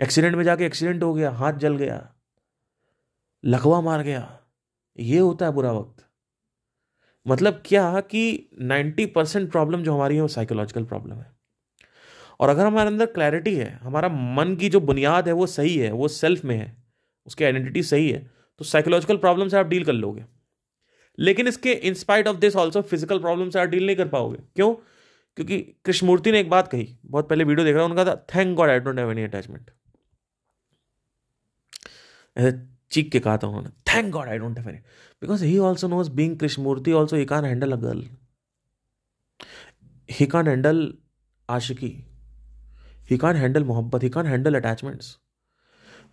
[0.00, 2.08] एक्सीडेंट में जाके एक्सीडेंट हो गया, हाथ जल गया,
[3.44, 4.38] लकवा मार गया,
[4.98, 6.04] ये होता है बुरा वक्त।
[7.26, 11.30] मतलब क्या कि 90 परसेंट प्रॉब्लम जो हमारी है वो साइकोलॉजिकल प्रॉब्लम है।
[12.40, 15.90] और अगर हमारे अंदर क्लैरिटी है, हमारा मन की जो बुनियाद है वो सही है,
[15.92, 16.76] वो सेल्फ में है,
[17.26, 18.18] उसकी आइडेंटिटी सही है
[18.60, 20.24] तो साइकोलॉजिकल प्रॉब्लम से आप डील कर लोगे।
[21.18, 24.72] लेकिन इसके in spite of this also physical problem से आप डील नहीं कर पाओगे। क्यों?
[25.38, 28.56] क्योंकि कृष्णमूर्ति ने एक बात कही, बहुत पहले वीडियो देख रहा हूँ, उनका था thank
[28.56, 29.70] God I don't have any attachment
[32.90, 34.78] चीख के कहा था उन्होंने thank God I don't have any
[35.22, 38.08] because he also knows being Krishnamurti also he can handle a girl
[40.10, 40.94] he can handle
[41.50, 42.04] Aashiqui
[43.10, 45.18] he can handle मोहब्बत he can handle attachments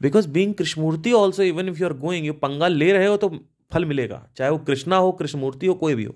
[0.02, 3.30] because being Krishnamurti also even if you are going you पंगा ले रहे हो तो
[3.72, 6.16] फल मिलेगा चाहे वो कृष्णा हो कृष्णमूर्ति हो कोई भी हो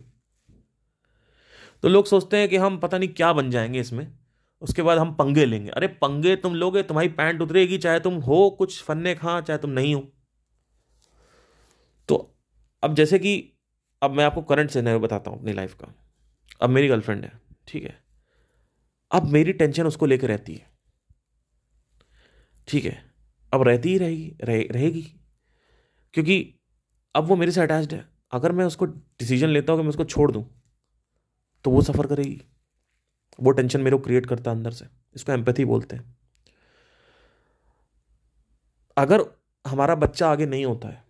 [1.83, 4.19] तो लोग सोचते हैं कि हम पता नहीं क्या बन जाएँगे इसमें।
[4.61, 8.49] उसके बाद हम पंगे लेंगे। अरे पंगे तुम लोगे तुम्हारी पैंट उतरेगी चाहे तुम हो
[8.49, 10.01] कुछ फन्ने खा चाहे तुम नहीं हो।
[12.09, 12.15] तो
[12.83, 13.53] अब जैसे कि
[14.01, 15.93] अब मैं आपको करंट सिनेरियो बताता हूँ अपनी लाइफ का।
[16.61, 17.31] अब मेरी गर्लफ्रेंड है
[17.67, 17.95] ठीक है?
[19.11, 20.65] अब मेरी टेंशन उसको लेकर रहती है।
[22.67, 23.03] ठीक है?
[23.53, 25.01] अब रहती ही रहेगी रहे, रहेगी।
[26.13, 26.53] क्योंकि
[27.15, 30.03] अब वो मेरे से अटैच्ड है। अगर मैं उसको डिसीज़न लेता हूँ कि मैं उसको
[30.05, 30.45] छोड़ दूँ
[31.65, 32.41] तो वो सफ़र करेगी।
[33.39, 34.85] वो टेंशन मेरे को क्रिएट करता है अंदर से।
[35.15, 36.15] इसको एम्पैथी बोलते हैं।
[38.97, 39.23] अगर
[39.65, 41.05] हमारा बच्चा आगे नहीं होता है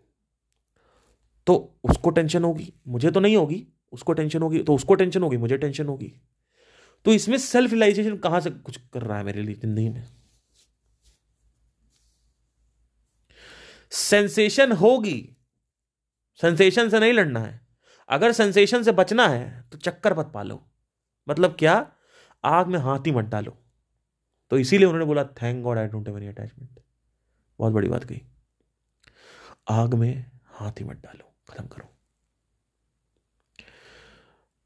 [1.47, 5.37] तो उसको टेंशन होगी। मुझे तो नहीं होगी, उसको टेंशन होगी तो उसको टेंशन होगी,
[5.37, 6.11] मुझे टेंशन होगी।
[7.05, 9.55] तो इसमें सेल्फ रिलाइजेशन कहाँ से कुछ कर रहा है मेरे लिए?
[9.55, 10.03] ज़िंदगी में।
[13.91, 15.37] सेंसेशन होगी।
[16.39, 17.59] सेंसेशन से नहीं लड़ना है।
[18.09, 20.61] अगर सेंसेशन से बचना है तो चक्कर मत पालो।
[21.27, 21.75] मतलब क्या?
[22.43, 23.57] आग में हाथ ही मत डालो।
[24.51, 26.79] तो इसीलिए उन्होंने बोला thank God I don't have any attachment
[27.59, 28.21] बहुत बड़ी बात कही।
[29.67, 31.87] आग में हाथ ही मत डालो। खत्म करो।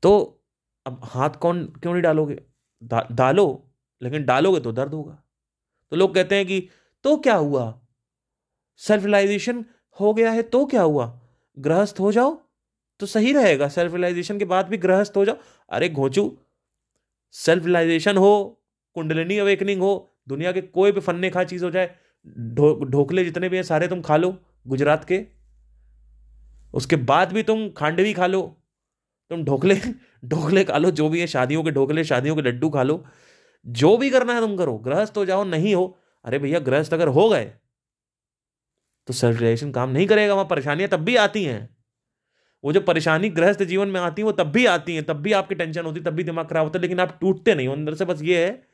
[0.04, 0.44] तो
[0.86, 2.42] अब हाथ कौन क्यों नहीं डालोगे?
[2.84, 5.22] दा, डालो लेकिन डालोगे तो दर्द होगा।
[5.92, 6.68] तो लोग कहते हैं कि
[7.04, 7.82] तो क्या हुआ?
[8.80, 9.66] सेल्फ रिलाइजेशन
[10.00, 11.20] हो गया है तो क्या हुआ?
[11.60, 12.40] गृहस्थ हो जाओ
[13.00, 15.38] तो सही रहेगा। सेल्फ रिलाइजेशन के बाद भी गृहस्थ हो जाओ।
[15.70, 16.26] अरे घोचू
[17.36, 18.62] सेल्फ रिलाइजेशन हो,
[18.96, 19.92] कुंडलिनी अवेकनिंग हो,
[20.28, 21.96] दुनिया के कोई भी फन्ने खा चीज़ हो जाए
[22.88, 24.36] ढोकले जितने भी हैं, सारे तुम खा लो,
[24.68, 25.26] गुजरात के।
[26.74, 28.42] उसके बाद भी तुम खांडवी खा लो,
[29.32, 29.76] तुम ढोकले
[30.26, 33.04] ढोकले खा लो, जो भी है, शादियों के ढोकले, शादियों के लड्डू खा लो,
[33.66, 37.08] जो भी करना है तुम करो गृहस्थ हो जाओ, नहीं हो, अरे भैया गृहस्थ अगर
[37.10, 37.52] हो गए
[39.08, 41.70] तो सेल्फ रिलेशन काम नहीं करेगा, वहाँ परेशानियाँ तब भी आती हैं।
[42.64, 45.32] वो जो परेशानी गृहस्थ जीवन में आती है, वो तब भी आती है, तब भी
[45.32, 47.74] आपकी टेंशन होती है तब भी दिमाग खराब होता है, लेकिन आप टूटते नहीं हो।
[47.74, 48.68] अंदर से बस ये है,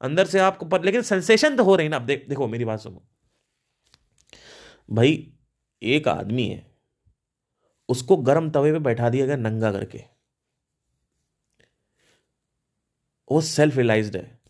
[0.00, 2.80] अंदर से आपको पर, लेकिन सेंसेशन तो हो रही ना। आप देख देखो, मेरी बात
[2.80, 3.08] सुनो।
[4.90, 5.34] भाई,
[5.82, 6.74] एक आदमी है,
[7.88, 10.04] उसको गर्म तवे पे बैठा दिया गया नंगा करके।
[13.30, 14.40] वो सेल्फ रिलाइज्ड है।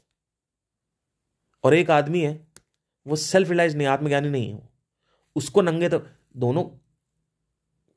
[1.65, 2.47] और एक आदमी है,
[3.07, 4.75] वो सेल्फ रिलाइज नहीं, आत्मज्ञानी नहीं है
[5.37, 6.84] उसको नंगे तो दोनों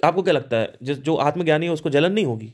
[0.04, 0.78] आपको क्या लगता है?
[0.84, 2.54] जिस जो आत्मज्ञानी है, उसको जलन नहीं होगी?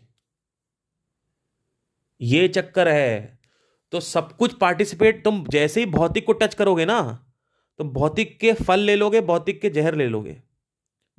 [2.22, 3.40] ये चक्कर है।
[3.94, 7.02] तो सब कुछ पार्टिसिपेट तुम जैसे ही भौतिक को टच करोगे ना
[7.80, 10.42] तो भौतिक के फल ले लोगे, भौतिक के जहर ले लोगे।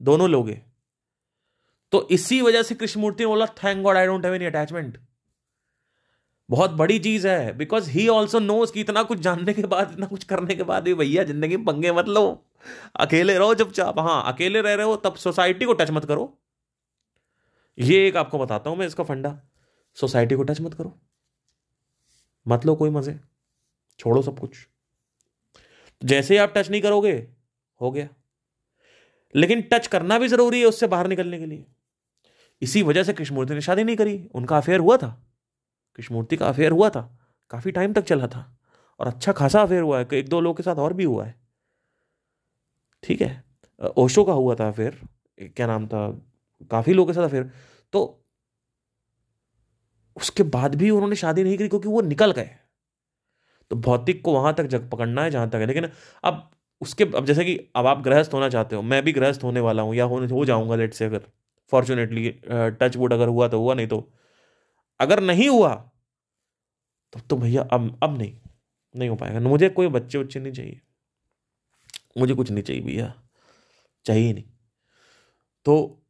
[0.01, 0.61] दोनों लोगे।
[1.93, 4.99] तो इसी वजह से कृष्णमूर्ति ने बोला thank God I don't have any attachment
[6.49, 10.07] बहुत बड़ी चीज़ है बिकॉज़ ही ऑल्सो नोज़ कि इतना कुछ जानने के बाद, इतना
[10.07, 12.25] कुछ करने के बाद भी, भैया, ज़िंदगी में पंगे मत लो।
[12.97, 16.39] अकेले रहो जब चाप हाँ अकेले रह रहे हो, तब सोसाइटी को टच मत करो।
[17.79, 19.41] ये एक आपको बताता हूँ मैं इसका फंडा।
[19.95, 21.01] सोसाइटी को टच मत करो।
[22.49, 23.21] मत लो कोई मज़े।
[23.99, 24.69] छोड़ो सब कुछ।
[26.05, 27.29] जैसे ही आप टच नहीं करोगे,
[27.81, 28.09] हो गया।
[29.37, 31.67] लेकिन टच करना भी ज़रूरी है उससे बाहर निकलने के लिए।
[32.63, 35.27] इसी वजह से कृष्णमूर्ति ने शादी नहीं करी। उनका अफेयर हुआ था।
[35.97, 37.19] कृष्णमूर्ति का अफेयर हुआ था।
[37.51, 38.59] काफ़ी टाइम तक चला था।
[38.99, 41.44] और अच्छा खासा अफेयर हुआ है। एक दो लोगों के साथ और भी हुआ है।
[43.05, 43.43] ठीक है?
[43.97, 44.99] ओशो का हुआ था फिर
[45.39, 46.09] क्या नाम था
[46.71, 47.51] काफ़ी लोगों के साथ फिर
[47.93, 48.01] तो
[50.17, 52.51] उसके बाद भी उन्होंने शादी नहीं करी क्योंकि वो निकल गए।
[53.71, 55.89] तो भौतिक को वहाँ तक जग पकड़ना है जहाँ तक है। लेकिन
[56.25, 56.51] अब
[56.83, 59.83] उसके अब जैसे कि अब आप गृहस्थ होना चाहते हो मैं भी गृहस्थ होने वाला
[59.83, 61.27] हूँ या होने हो जाऊँगा लेट से अगर
[61.73, 64.09] फॉर्चुनेटली टच वुड अगर हुआ तो हुआ नहीं तो।
[65.01, 65.75] अगर नहीं हुआ
[67.13, 68.37] तब तो, भैया अब अब नहीं
[68.95, 70.81] नहीं हो पाएगा। मुझे कोई बच्चे उच्चे नहीं चाहिए।
[72.17, 73.13] मुझे कुछ नहीं चाहिए भैया,
[74.07, 74.45] चाहिए नहीं।
[75.67, 76.03] तो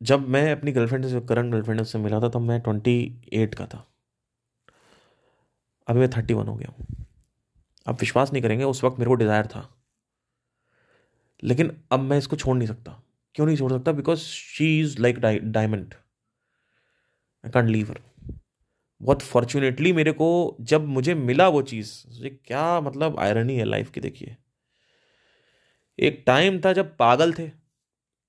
[0.00, 2.96] जब मैं अपनी गर्लफ्रेंड से करंट गर्लफ्रेंड से मिला था तब मैं ट्वेंटी
[3.32, 3.86] एट का था।
[5.86, 7.06] अभी मैं थर्टी वन हो गया हूँ।
[7.86, 9.68] आप विश्वास नहीं करेंगे, उस वक्त मेरे को डिज़ायर था।
[11.42, 13.00] लेकिन अब मैं इसको छोड़ नहीं सकता।
[13.34, 13.92] क्यों नहीं छोड़ सकता?
[13.92, 15.94] Because she is like diamond
[17.44, 18.00] I can't leave her
[19.00, 24.00] बहुत फॉर्चुनेटली मेरे को जब मुझे मिला वो चीज़ क्या मतलब आयरनी है लाइफ की,
[24.00, 24.36] देखिए।
[25.98, 27.50] एक टाइम था जब पागल थे।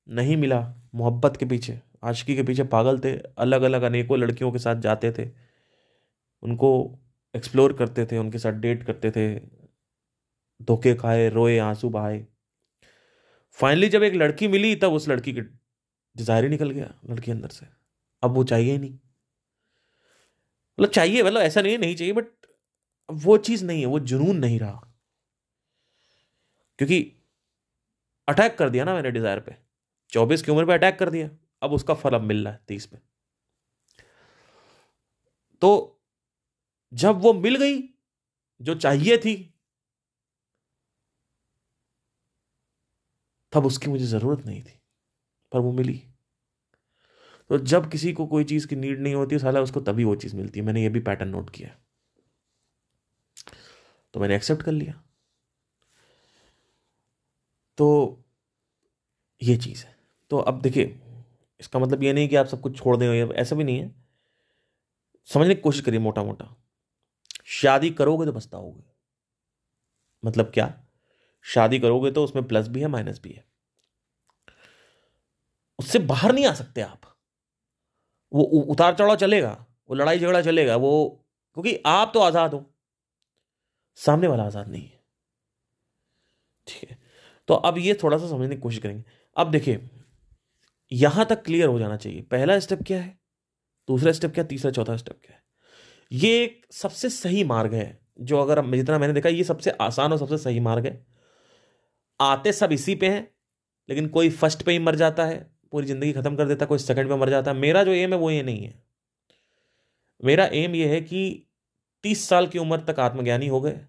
[0.09, 4.59] नहीं मिला मोहब्बत के पीछे। आशिकी के पीछे पागल थे। अलग अलग अनेकों लड़कियों के
[4.59, 5.29] साथ जाते थे।
[6.43, 6.99] उनको
[7.35, 9.39] एक्सप्लोर करते थे, उनके साथ डेट करते थे।
[10.61, 12.27] धोखे खाए, रोए, आँसू बहाए।
[13.51, 17.49] फाइनली जब एक लड़की मिली, तब उस लड़की के डिज़ायर ही निकल गया लड़की अंदर
[17.49, 17.65] से।
[18.23, 18.99] अब वो चाहिए ही नहीं।
[20.79, 22.25] मतलब चाहिए मतलब ऐसा नहीं नहीं चाहिए बट
[23.11, 24.93] वो चीज़ नहीं है, वो जुनून नहीं रहा।
[26.77, 27.14] क्योंकि
[28.27, 29.55] अटैक कर दिया ना मैंने डिज़ायर पे।
[30.11, 31.29] चौबीस की उम्र पे अटैक कर दिया।
[31.63, 32.97] अब उसका फल अब मिल रहा है तीस पे
[35.61, 35.69] तो
[36.91, 37.77] जब वो मिल गई,
[38.61, 39.35] जो चाहिए थी,
[43.53, 44.79] तब उसकी मुझे ज़रूरत नहीं थी,
[45.51, 46.01] पर वो मिली।
[47.49, 50.35] तो जब किसी को कोई चीज़ की नीड नहीं होती, साला उसको तभी वो चीज़
[50.35, 51.75] मिलती है। मैंने ये भी पैटर्न नोट किया
[54.13, 55.01] तो मैंने एक्सेप्ट कर लिया।
[57.77, 57.87] तो
[59.41, 59.95] ये चीज़ है।
[60.31, 60.99] तो अब देखिए,
[61.59, 63.93] इसका मतलब ये नहीं कि आप सब कुछ छोड़ दें ऐसा भी नहीं है।
[65.27, 66.55] समझने की कोशिश करिए मोटा मोटा
[67.51, 68.83] शादी करोगे तो पछताओगे।
[70.23, 70.73] मतलब क्या?
[71.45, 73.45] शादी करोगे तो उसमें प्लस भी है, माइनस भी है।
[75.79, 77.01] उससे बाहर नहीं आ सकते आप।
[78.31, 79.51] वो उतार चढ़ाव चलेगा,
[79.89, 82.63] वो लड़ाई झगड़ा चलेगा, वो, क्योंकि आप तो आज़ाद हो।
[83.97, 85.03] सामने वाला आज़ाद नहीं है।
[86.67, 86.97] ठीक है?
[87.47, 89.03] तो अब ये थोड़ा सा समझने की कोशिश करेंगे।
[89.35, 89.89] अब देखिए,
[90.91, 93.17] यहाँ तक क्लियर हो जाना चाहिए। पहला स्टेप क्या है?
[93.87, 95.43] दूसरा स्टेप क्या तीसरा, चौथा स्टेप क्या है?
[96.11, 100.17] ये एक सबसे सही मार्ग है, जो अगर जितना मैंने देखा, ये सबसे आसान और
[100.17, 101.05] सबसे सही मार्ग है।
[102.19, 103.27] आते सब इसी पे हैं,
[103.89, 105.37] लेकिन कोई फ़र्स्ट पे ही मर जाता है,
[105.71, 108.13] पूरी ज़िंदगी ख़त्म कर देता है, कोई सेकंड पे मर जाता है। मेरा जो एम
[108.13, 108.83] है, वो ये नहीं है।
[110.23, 111.47] मेरा एम ये है कि
[112.03, 113.79] तीस साल की उम्र तक आत्मज्ञानी हो गए,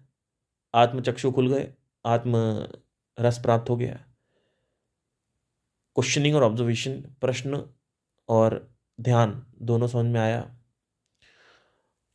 [0.73, 1.67] आत्मचक्षु खुल गए,
[2.05, 2.67] आत्म
[3.19, 3.93] रस प्राप्त हो गया
[5.95, 7.63] क्वेश्चनिंग और ऑब्जर्वेशन प्रश्न
[8.29, 10.39] और ध्यान दोनों समझ में आया।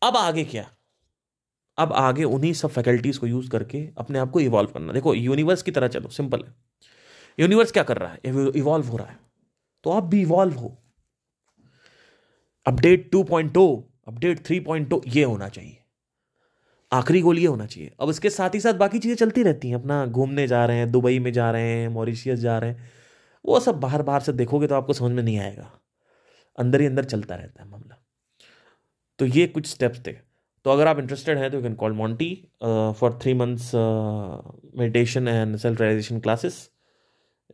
[0.03, 0.71] अब आगे क्या?
[1.79, 5.63] अब आगे उन्हीं सब फैकल्टीज को यूज़ करके अपने आप को इवॉल्व करना। देखो यूनिवर्स
[5.63, 6.55] की तरह चलो सिंपल है।
[7.39, 8.21] यूनिवर्स क्या कर रहा है?
[8.59, 9.19] इवॉल्व हो रहा है।
[9.85, 10.77] तो आप भी इवॉल्व हो।
[12.67, 15.82] Update two point two update three point two ये होना चाहिए।
[16.93, 19.77] आखिरी गोल ये होना चाहिए। अब इसके साथ ही साथ बाकी चीज़ें चलती रहती हैं।
[19.77, 22.91] अपना घूमने जा रहे हैं, दुबई में जा रहे हैं, मॉरिशियस जा रहे हैं।
[23.45, 25.71] वो सब बाहर बाहर से देखोगे तो आपको समझ में नहीं आएगा।
[26.59, 27.99] अंदर ही अंदर चलता रहता है मामला।
[29.19, 30.13] तो ये कुछ स्टेप्स थे।
[30.67, 32.29] तो अगर आप इंटरेस्टेड हैं तो you can call Monty
[32.99, 36.59] for three months meditation and self realization classes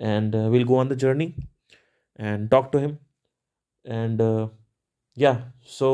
[0.00, 1.32] and will go on the journey
[2.18, 2.96] and talk to him
[3.84, 4.20] and
[5.16, 5.34] या
[5.68, 5.90] so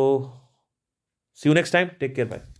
[1.38, 2.54] see you next time take care bye.